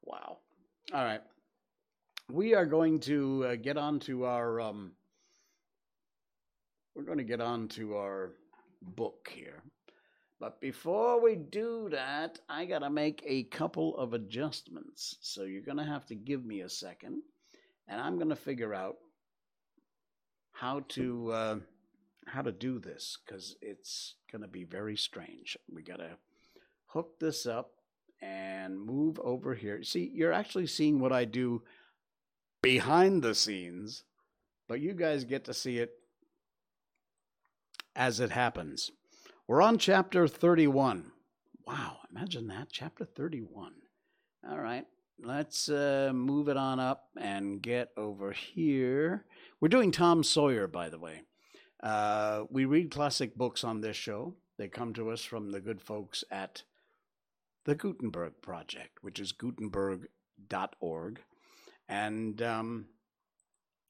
[0.04, 0.38] Wow.
[0.94, 1.22] All right.
[2.30, 4.92] We are going to uh, get on to our um,
[6.96, 8.32] we're going to get on to our
[8.82, 9.62] book here.
[10.40, 15.18] But before we do that, I got to make a couple of adjustments.
[15.22, 17.22] So you're going to have to give me a second,
[17.88, 18.98] and I'm going to figure out
[20.52, 21.56] how to uh,
[22.26, 25.58] how to do this because it's going to be very strange.
[25.72, 26.18] We got to
[26.98, 27.74] hook this up
[28.24, 29.84] and move over here.
[29.84, 31.62] See, you're actually seeing what I do
[32.64, 34.04] behind the scenes,
[34.68, 35.92] but you guys get to see it
[37.96, 38.90] as it happens.
[39.48, 41.12] We're on chapter 31.
[41.68, 43.74] Wow, imagine that, chapter 31.
[44.50, 44.86] All right,
[45.24, 49.26] let's uh, move it on up and get over here.
[49.62, 51.22] We're doing Tom Sawyer, by the way.
[51.84, 54.34] Uh, we read classic books on this show.
[54.58, 56.64] They come to us from the good folks at
[57.68, 61.20] the Gutenberg Project, which is gutenberg.org.
[61.90, 62.86] And um,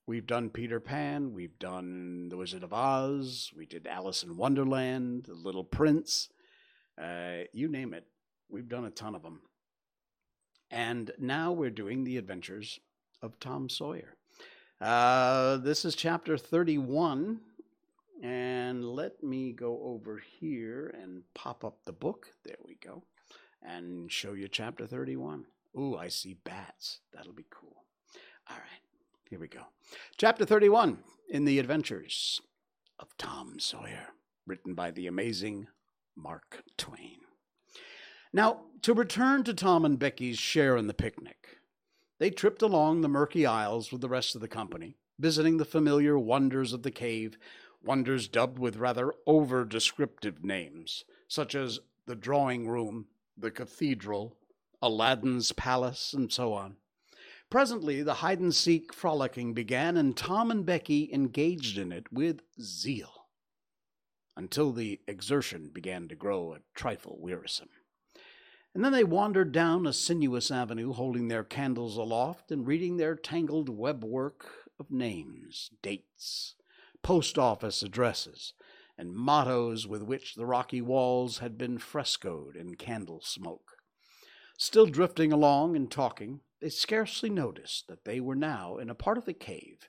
[0.08, 5.26] we've done Peter Pan, we've done The Wizard of Oz, we did Alice in Wonderland,
[5.28, 6.30] The Little Prince,
[7.00, 8.08] uh, you name it.
[8.50, 9.42] We've done a ton of them.
[10.72, 12.80] And now we're doing The Adventures
[13.22, 14.16] of Tom Sawyer.
[14.82, 17.42] Uh, this is chapter 31.
[18.24, 22.34] And let me go over here and pop up the book.
[22.44, 23.04] There we go.
[23.62, 25.46] And show you chapter 31.
[25.78, 27.00] Ooh, I see bats.
[27.14, 27.84] That'll be cool.
[28.50, 28.82] All right,
[29.30, 29.62] here we go.
[30.18, 32.42] Chapter 31 in the Adventures
[33.00, 34.08] of Tom Sawyer,
[34.46, 35.68] written by the amazing
[36.16, 37.20] Mark Twain.
[38.34, 41.58] Now, to return to Tom and Becky's share in the picnic,
[42.20, 46.18] they tripped along the murky aisles with the rest of the company, visiting the familiar
[46.18, 47.38] wonders of the cave
[47.84, 53.06] wonders dubbed with rather over descriptive names, such as the drawing room,
[53.38, 54.36] the cathedral,
[54.82, 56.78] Aladdin's palace, and so on.
[57.50, 62.42] Presently, the hide and seek frolicking began, and Tom and Becky engaged in it with
[62.62, 63.28] zeal
[64.36, 67.70] until the exertion began to grow a trifle wearisome.
[68.76, 73.16] And then they wandered down a sinuous avenue, holding their candles aloft and reading their
[73.16, 74.46] tangled webwork
[74.80, 76.56] of names, dates,
[77.02, 78.54] post office addresses,
[78.98, 83.78] and mottos with which the rocky walls had been frescoed in candle smoke.
[84.58, 89.18] Still drifting along and talking, they scarcely noticed that they were now in a part
[89.18, 89.88] of the cave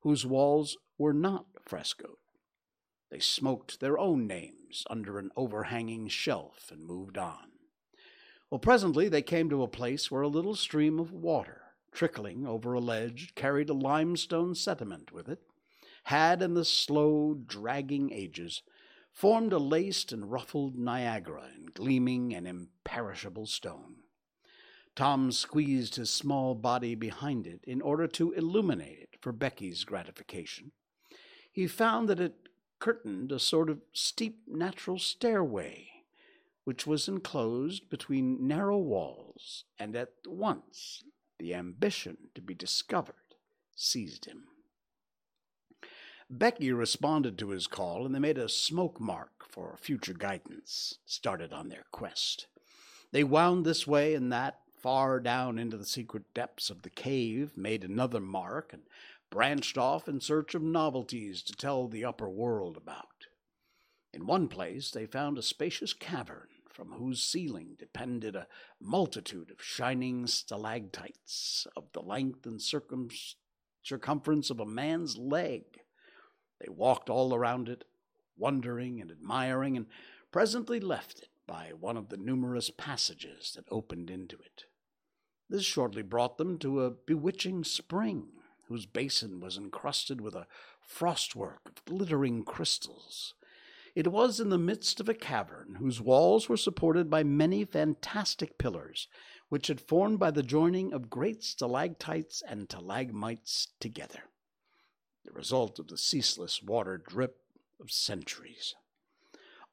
[0.00, 2.16] whose walls were not frescoed.
[3.10, 7.52] They smoked their own names under an overhanging shelf and moved on.
[8.50, 12.72] Well, presently they came to a place where a little stream of water, trickling over
[12.72, 15.40] a ledge, carried a limestone sediment with it
[16.04, 18.62] had in the slow, dragging ages
[19.12, 23.96] formed a laced and ruffled Niagara in gleaming and imperishable stone.
[24.96, 30.72] Tom squeezed his small body behind it in order to illuminate it for Becky's gratification.
[31.52, 32.48] He found that it
[32.78, 35.88] curtained a sort of steep natural stairway,
[36.64, 41.02] which was enclosed between narrow walls, and at once
[41.38, 43.14] the ambition to be discovered
[43.74, 44.44] seized him.
[46.32, 51.52] Becky responded to his call, and they made a smoke mark for future guidance, started
[51.52, 52.46] on their quest.
[53.10, 57.56] They wound this way and that, far down into the secret depths of the cave,
[57.56, 58.82] made another mark, and
[59.28, 63.26] branched off in search of novelties to tell the upper world about.
[64.12, 68.46] In one place they found a spacious cavern from whose ceiling depended a
[68.80, 73.10] multitude of shining stalactites of the length and circum-
[73.82, 75.79] circumference of a man's leg.
[76.60, 77.84] They walked all around it,
[78.36, 79.86] wondering and admiring, and
[80.30, 84.64] presently left it by one of the numerous passages that opened into it.
[85.48, 88.28] This shortly brought them to a bewitching spring,
[88.68, 90.46] whose basin was encrusted with a
[90.80, 93.34] frostwork of glittering crystals.
[93.94, 98.58] It was in the midst of a cavern whose walls were supported by many fantastic
[98.58, 99.08] pillars,
[99.48, 104.29] which had formed by the joining of great stalactites and stalagmites together
[105.24, 107.38] the result of the ceaseless water drip
[107.80, 108.74] of centuries.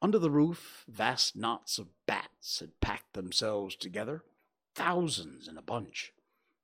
[0.00, 4.24] Under the roof, vast knots of bats had packed themselves together,
[4.74, 6.12] thousands in a bunch.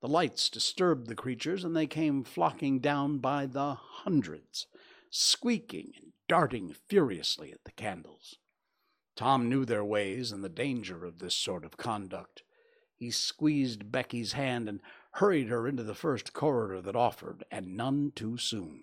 [0.00, 4.66] The lights disturbed the creatures, and they came flocking down by the hundreds,
[5.10, 8.36] squeaking and darting furiously at the candles.
[9.16, 12.42] Tom knew their ways and the danger of this sort of conduct.
[12.94, 14.80] He squeezed Becky's hand and
[15.14, 18.82] hurried her into the first corridor that offered, and none too soon.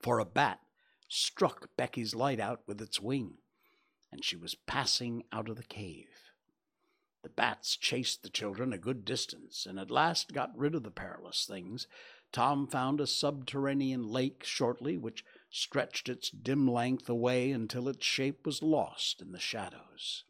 [0.00, 0.60] For a bat
[1.08, 3.38] struck Becky's light out with its wing,
[4.10, 6.32] and she was passing out of the cave.
[7.22, 10.90] The bats chased the children a good distance, and at last got rid of the
[10.90, 11.86] perilous things.
[12.32, 18.44] Tom found a subterranean lake shortly, which stretched its dim length away until its shape
[18.44, 20.24] was lost in the shadows.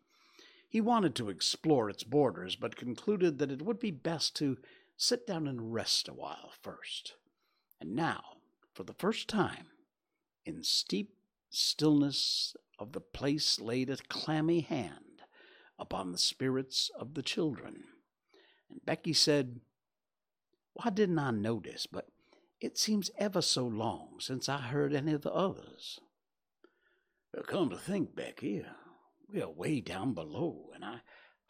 [0.74, 4.58] He wanted to explore its borders, but concluded that it would be best to
[4.96, 7.14] sit down and rest a while first.
[7.80, 8.38] And now,
[8.72, 9.68] for the first time,
[10.44, 11.14] in steep
[11.48, 15.22] stillness of the place laid a clammy hand
[15.78, 17.84] upon the spirits of the children.
[18.68, 19.60] And Becky said,
[20.72, 21.86] Why didn't I notice?
[21.86, 22.08] But
[22.60, 26.00] it seems ever so long since I heard any of the others.
[27.46, 28.64] Come to think, Becky,
[29.32, 31.00] we are way down below, and I,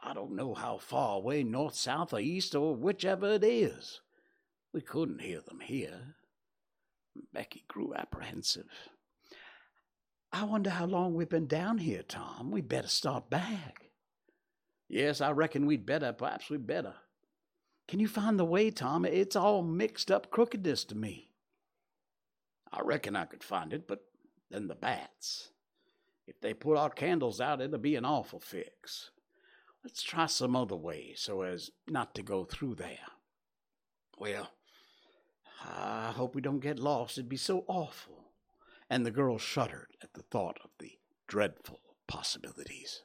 [0.03, 4.01] I don't know how far away north, south, or east, or whichever it is.
[4.73, 6.17] We couldn't hear them here.
[7.33, 8.69] Becky grew apprehensive.
[10.33, 12.51] I wonder how long we've been down here, Tom.
[12.51, 13.91] We'd better start back.
[14.89, 16.13] Yes, I reckon we'd better.
[16.13, 16.95] Perhaps we'd better.
[17.87, 19.05] Can you find the way, Tom?
[19.05, 21.31] It's all mixed up crookedness to me.
[22.73, 24.01] I reckon I could find it, but
[24.51, 25.51] then the bats.
[26.27, 29.11] If they put our candles out, it'll be an awful fix.
[29.83, 32.99] Let's try some other way so as not to go through there.
[34.19, 34.51] Well,
[35.63, 37.19] I hope we don't get lost.
[37.19, 38.31] It'd be so awful.
[38.89, 40.93] And the girl shuddered at the thought of the
[41.27, 43.03] dreadful possibilities.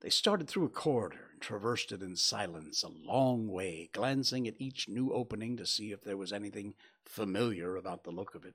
[0.00, 4.58] They started through a corridor and traversed it in silence a long way, glancing at
[4.58, 8.54] each new opening to see if there was anything familiar about the look of it.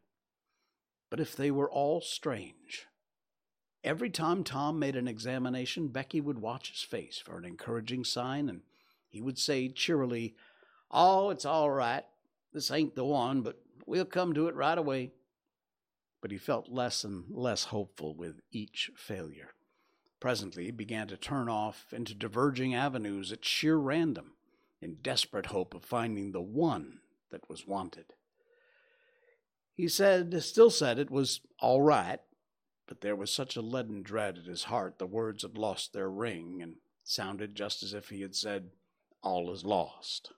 [1.11, 2.87] But if they were all strange,
[3.85, 8.49] Every time Tom made an examination, Becky would watch his face for an encouraging sign,
[8.49, 8.61] and
[9.07, 10.35] he would say cheerily,
[10.89, 12.03] Oh, it's all right.
[12.51, 15.11] This ain't the one, but we'll come to it right away.
[16.19, 19.51] But he felt less and less hopeful with each failure.
[20.19, 24.31] Presently, he began to turn off into diverging avenues at sheer random,
[24.81, 28.13] in desperate hope of finding the one that was wanted.
[29.75, 32.19] He said, still said it was all right,
[32.87, 36.09] but there was such a leaden dread at his heart the words had lost their
[36.09, 38.71] ring and sounded just as if he had said,
[39.21, 40.31] All is lost.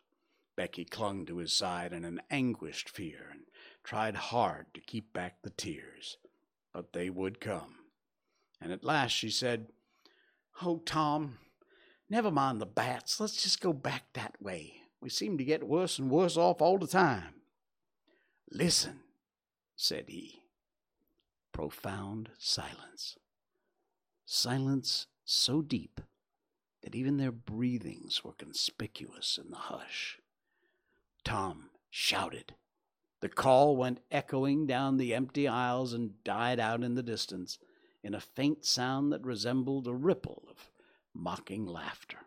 [0.55, 3.41] Becky clung to his side in an anguished fear and
[3.83, 6.17] tried hard to keep back the tears,
[6.73, 7.75] but they would come.
[8.59, 9.67] And at last she said,
[10.63, 11.37] Oh, Tom,
[12.09, 13.19] never mind the bats.
[13.19, 14.81] Let's just go back that way.
[14.99, 17.35] We seem to get worse and worse off all the time.
[18.51, 19.01] Listen,
[19.75, 20.41] said he
[21.57, 23.17] profound silence.
[24.27, 25.99] Silence so deep
[26.83, 30.19] that even their breathings were conspicuous in the hush.
[31.23, 32.53] Tom shouted.
[33.21, 37.57] The call went echoing down the empty aisles and died out in the distance
[38.03, 40.69] in a faint sound that resembled a ripple of
[41.11, 42.19] mocking laughter.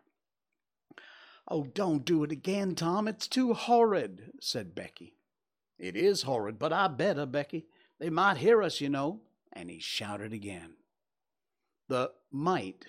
[1.47, 3.07] Oh, don't do it again, Tom.
[3.07, 5.15] It's too horrid, said Becky.
[5.79, 7.67] It is horrid, but I better, Becky.
[8.01, 9.21] They might hear us, you know.
[9.53, 10.73] And he shouted again.
[11.87, 12.87] The might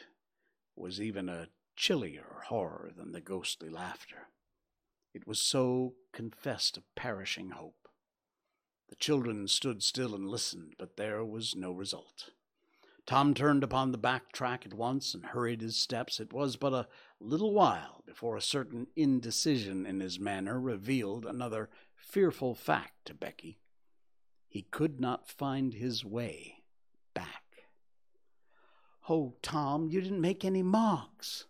[0.75, 4.29] was even a chillier horror than the ghostly laughter.
[5.13, 7.89] It was so confessed a perishing hope.
[8.89, 12.31] The children stood still and listened, but there was no result.
[13.05, 16.21] Tom turned upon the back track at once and hurried his steps.
[16.21, 16.89] It was but a
[17.21, 23.59] little while before a certain indecision in his manner revealed another fearful fact to Becky.
[24.53, 26.57] He could not find his way
[27.15, 27.65] back.
[29.09, 31.47] Oh, Tom, you didn't make any marks.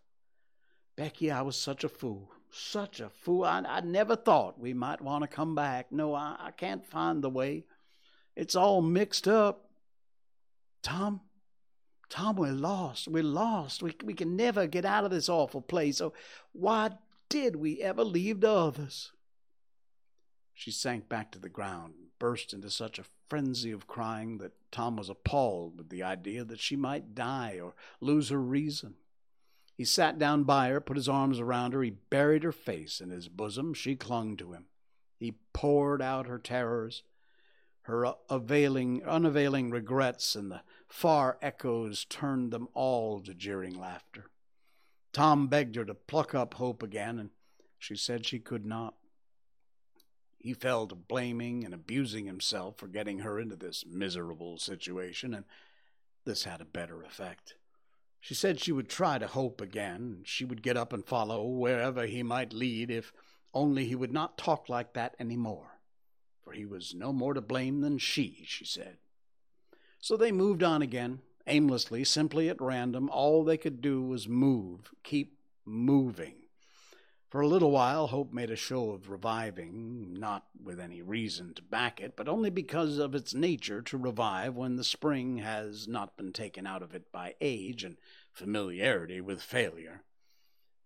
[0.94, 2.30] Becky, I was such a fool.
[2.52, 3.42] Such a fool.
[3.42, 5.90] I, I never thought we might want to come back.
[5.90, 7.64] No, I, I can't find the way.
[8.36, 9.68] It's all mixed up.
[10.84, 11.22] Tom,
[12.08, 13.08] Tom, we're lost.
[13.08, 13.82] We're lost.
[13.82, 15.96] We, we can never get out of this awful place.
[15.96, 16.12] So
[16.52, 16.92] why
[17.28, 19.10] did we ever leave the others?
[20.54, 24.94] She sank back to the ground burst into such a frenzy of crying that Tom
[24.94, 28.94] was appalled with the idea that she might die or lose her reason.
[29.76, 33.10] He sat down by her, put his arms around her, he buried her face in
[33.10, 33.74] his bosom.
[33.74, 34.66] She clung to him.
[35.18, 37.02] He poured out her terrors,
[37.82, 44.26] her availing, unavailing regrets, and the far echoes turned them all to jeering laughter.
[45.12, 47.30] Tom begged her to pluck up hope again, and
[47.80, 48.94] she said she could not.
[50.42, 55.44] He fell to blaming and abusing himself for getting her into this miserable situation, and
[56.24, 57.54] this had a better effect.
[58.20, 61.46] She said she would try to hope again, and she would get up and follow
[61.46, 63.12] wherever he might lead if
[63.54, 65.78] only he would not talk like that any more,
[66.42, 68.96] for he was no more to blame than she, she said.
[70.00, 73.08] So they moved on again, aimlessly, simply at random.
[73.10, 76.34] All they could do was move, keep moving.
[77.32, 81.62] For a little while, hope made a show of reviving, not with any reason to
[81.62, 86.14] back it, but only because of its nature to revive when the spring has not
[86.18, 87.96] been taken out of it by age and
[88.32, 90.02] familiarity with failure.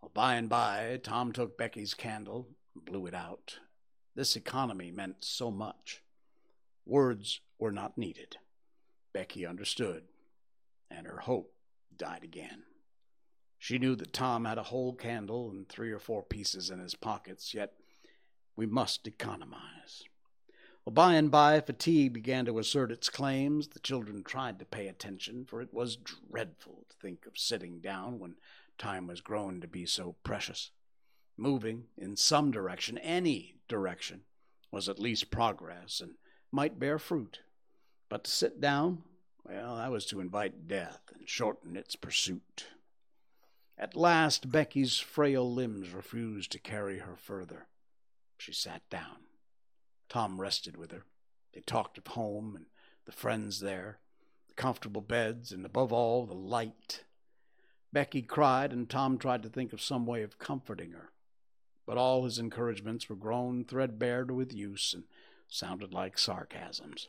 [0.01, 3.59] Well, by and by, Tom took Becky's candle and blew it out.
[4.15, 6.05] This economy meant so much.
[6.85, 8.37] Words were not needed.
[9.13, 10.05] Becky understood,
[10.93, 11.53] and her hope
[11.97, 12.63] died again.
[13.59, 16.95] She knew that Tom had a whole candle and three or four pieces in his
[16.95, 17.73] pockets, yet
[18.55, 20.05] we must economize.
[20.85, 23.69] Well, by and by, fatigue began to assert its claims.
[23.69, 28.21] The children tried to pay attention, for it was dreadful to think of sitting down
[28.21, 28.37] when
[28.79, 30.71] time was grown to be so precious.
[31.37, 34.23] Moving in some direction, any direction,
[34.71, 36.15] was at least progress and
[36.53, 37.41] might bear fruit.
[38.09, 39.03] But to sit down,
[39.45, 42.67] well, that was to invite death and shorten its pursuit.
[43.79, 47.67] At last, Becky's frail limbs refused to carry her further.
[48.39, 49.25] She sat down.
[50.09, 51.05] Tom rested with her.
[51.53, 52.67] They talked of home and
[53.05, 53.99] the friends there,
[54.49, 57.05] the comfortable beds, and above all, the light.
[57.93, 61.11] Becky cried, and Tom tried to think of some way of comforting her.
[61.87, 65.05] But all his encouragements were grown threadbare with use and
[65.49, 67.09] sounded like sarcasms.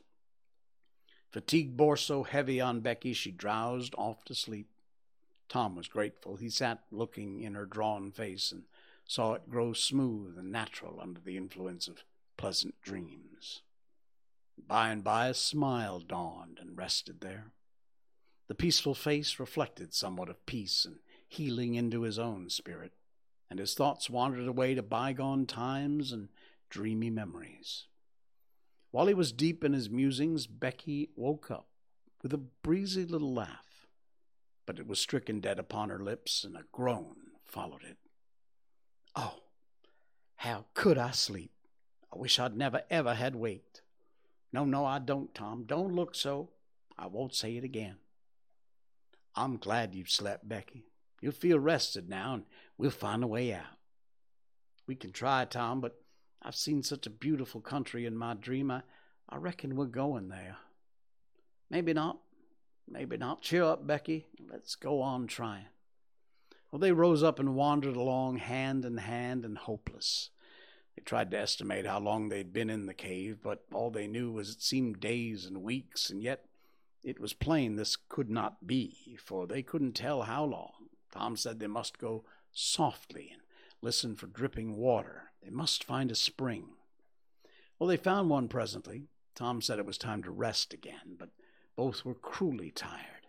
[1.30, 4.70] Fatigue bore so heavy on Becky she drowsed off to sleep.
[5.50, 6.36] Tom was grateful.
[6.36, 8.64] He sat looking in her drawn face and
[9.06, 12.04] saw it grow smooth and natural under the influence of
[12.36, 13.62] pleasant dreams.
[14.58, 17.52] By and by a smile dawned and rested there.
[18.48, 22.94] The peaceful face reflected somewhat of peace and healing into his own spirit,
[23.50, 26.30] and his thoughts wandered away to bygone times and
[26.70, 27.88] dreamy memories.
[28.92, 31.68] While he was deep in his musings, Becky woke up
[32.24, 33.67] with a breezy little laugh,
[34.68, 37.98] but it was stricken dead upon her lips, and a groan followed it.
[39.16, 39.40] Oh,
[40.36, 41.52] how could I sleep?
[42.14, 43.82] I wish I'd never ever had waked.
[44.54, 45.64] No, no, I don't, Tom.
[45.66, 46.52] Don't look so.
[47.00, 47.96] I won't say it again.
[49.36, 50.86] I'm glad you've slept, Becky.
[51.22, 52.44] You'll feel rested now, and
[52.78, 53.78] we'll find a way out.
[54.86, 56.00] We can try, Tom, but
[56.42, 58.70] I've seen such a beautiful country in my dream.
[58.72, 58.82] I,
[59.30, 60.58] I reckon we're going there.
[61.70, 62.20] Maybe not.
[62.88, 63.42] Maybe not.
[63.42, 64.28] Cheer up, Becky.
[64.50, 65.66] Let's go on trying.
[66.72, 70.30] Well, they rose up and wandered along hand in hand and hopeless.
[70.96, 74.32] They tried to estimate how long they'd been in the cave, but all they knew
[74.32, 76.46] was it seemed days and weeks, and yet
[77.04, 80.90] it was plain this could not be, for they couldn't tell how long.
[81.12, 83.42] Tom said they must go softly and
[83.82, 85.32] listen for dripping water.
[85.44, 86.70] They must find a spring.
[87.80, 89.04] Well, they found one presently.
[89.36, 91.30] Tom said it was time to rest again, but
[91.78, 93.28] both were cruelly tired.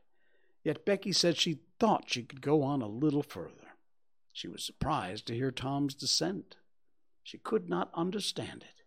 [0.65, 3.77] Yet Becky said she thought she could go on a little further.
[4.33, 6.57] She was surprised to hear Tom's dissent.
[7.23, 8.83] She could not understand it.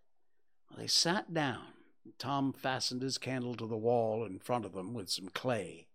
[0.76, 1.68] They sat down.
[2.04, 5.86] And Tom fastened his candle to the wall in front of them with some clay.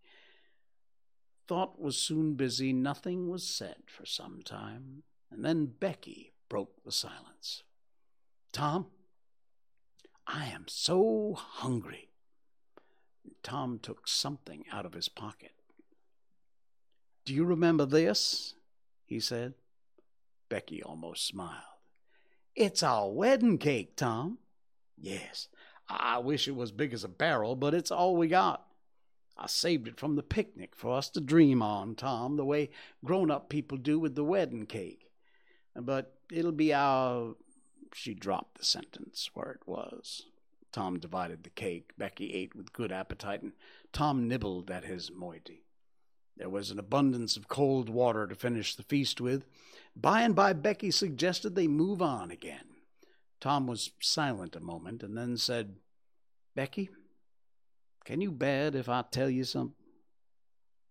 [1.47, 2.71] Thought was soon busy.
[2.71, 7.63] Nothing was said for some time, and then Becky broke the silence.
[8.53, 8.87] Tom,
[10.25, 12.06] I am so hungry.
[13.43, 15.51] Tom took something out of his pocket.
[17.25, 18.53] Do you remember this?
[19.05, 19.53] he said.
[20.49, 21.61] Becky almost smiled.
[22.55, 24.39] It's our wedding cake, Tom.
[24.97, 25.47] Yes,
[25.89, 28.65] I wish it was big as a barrel, but it's all we got.
[29.37, 32.69] I saved it from the picnic for us to dream on, Tom, the way
[33.05, 35.11] grown up people do with the wedding cake.
[35.75, 37.35] But it'll be our.
[37.93, 40.25] She dropped the sentence where it was.
[40.71, 41.93] Tom divided the cake.
[41.97, 43.53] Becky ate with good appetite, and
[43.93, 45.63] Tom nibbled at his moiety.
[46.35, 49.45] There was an abundance of cold water to finish the feast with.
[49.95, 52.65] By and by, Becky suggested they move on again.
[53.39, 55.75] Tom was silent a moment and then said,
[56.55, 56.89] Becky,
[58.05, 59.75] can you bear it if I tell you something?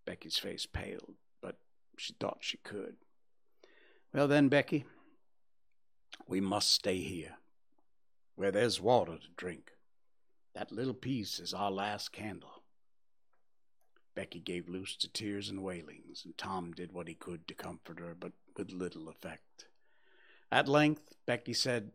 [0.05, 1.59] Becky's face paled, but
[1.97, 2.97] she thought she could.
[4.13, 4.85] Well, then, Becky,
[6.29, 7.35] we must stay here,
[8.37, 9.73] where there's water to drink.
[10.55, 12.63] That little piece is our last candle.
[14.15, 17.99] Becky gave loose to tears and wailings, and Tom did what he could to comfort
[17.99, 19.67] her, but with little effect.
[20.51, 21.91] At length, Becky said,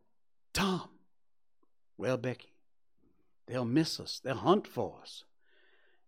[0.54, 0.90] Tom.
[1.98, 2.54] Well, Becky,
[3.48, 4.22] they'll miss us.
[4.24, 5.24] They'll hunt for us.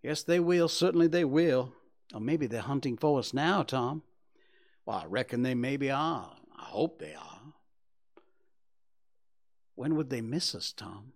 [0.03, 0.67] Yes, they will.
[0.67, 1.73] Certainly they will.
[2.13, 4.03] Or maybe they're hunting for us now, Tom.
[4.85, 6.35] Well, I reckon they maybe are.
[6.55, 7.53] I hope they are.
[9.75, 11.13] When would they miss us, Tom?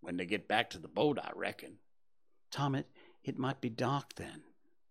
[0.00, 1.78] When they get back to the boat, I reckon.
[2.50, 2.86] Tom, it,
[3.22, 4.42] it might be dark then.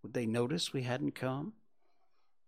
[0.01, 1.53] Would they notice we hadn't come?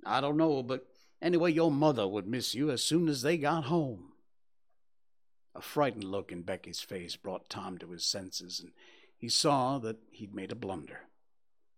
[0.06, 0.88] I don't know, but
[1.22, 4.14] anyway, your mother would miss you as soon as they got home.
[5.54, 8.72] A frightened look in Becky's face brought Tom to his senses, and
[9.18, 11.02] he saw that he'd made a blunder.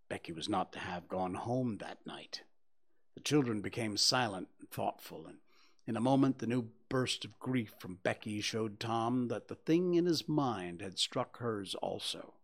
[0.10, 2.44] Becky was not to have gone home that night.
[3.16, 5.38] The children became silent and thoughtful, and
[5.86, 9.96] in a moment the new burst of grief from Becky showed Tom that the thing
[9.96, 12.36] in his mind had struck hers also.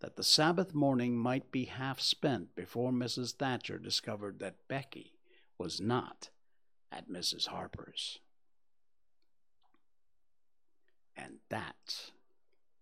[0.00, 3.34] That the Sabbath morning might be half spent before Mrs.
[3.34, 5.12] Thatcher discovered that Becky
[5.58, 6.30] was not
[6.90, 7.48] at Mrs.
[7.48, 8.18] Harper's.
[11.16, 12.12] And that's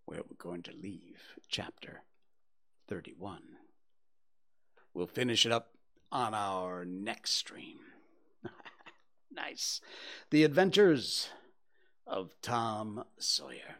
[0.04, 2.02] where we're going to leave chapter
[2.88, 3.42] 31.
[4.94, 5.72] We'll finish it up
[6.10, 7.78] on our next stream.
[9.30, 9.80] Nice.
[10.30, 11.28] The Adventures
[12.06, 13.76] of Tom Sawyer.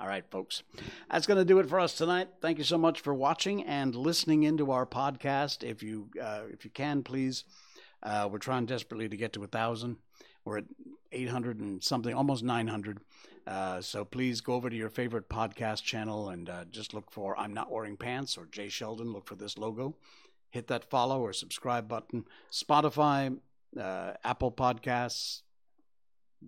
[0.00, 0.62] All right, folks.
[1.10, 2.28] That's going to do it for us tonight.
[2.40, 5.62] Thank you so much for watching and listening into our podcast.
[5.62, 7.44] If you uh, if you can, please.
[8.02, 9.96] Uh, we're trying desperately to get to a thousand.
[10.44, 10.64] We're at
[11.12, 12.98] 800 and something, almost 900.
[13.46, 17.38] Uh, so please go over to your favorite podcast channel and uh, just look for
[17.38, 19.12] I'm Not Wearing Pants or Jay Sheldon.
[19.12, 19.94] Look for this logo.
[20.50, 22.24] Hit that follow or subscribe button.
[22.50, 23.38] Spotify,
[23.80, 25.42] uh, Apple Podcasts,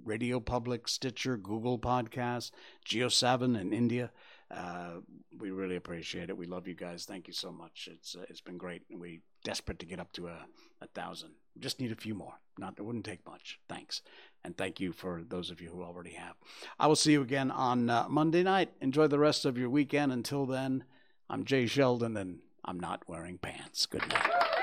[0.04, 2.50] Radio Public, Stitcher, Google Podcasts,
[2.86, 4.10] JioSaavn in India.
[4.50, 5.00] Uh,
[5.36, 6.36] we really appreciate it.
[6.36, 7.04] We love you guys.
[7.04, 7.88] Thank you so much.
[7.90, 8.82] It's uh, it's been great.
[8.90, 10.46] We desperate to get up to a,
[10.80, 11.30] a thousand.
[11.58, 12.34] Just need a few more.
[12.58, 13.58] Not it wouldn't take much.
[13.68, 14.02] Thanks,
[14.44, 16.36] and thank you for those of you who already have.
[16.78, 18.70] I will see you again on uh, Monday night.
[18.80, 20.12] Enjoy the rest of your weekend.
[20.12, 20.84] Until then,
[21.28, 23.86] I'm Jay Sheldon, and I'm not wearing pants.
[23.86, 24.55] Good night.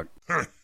[0.00, 0.46] Lord.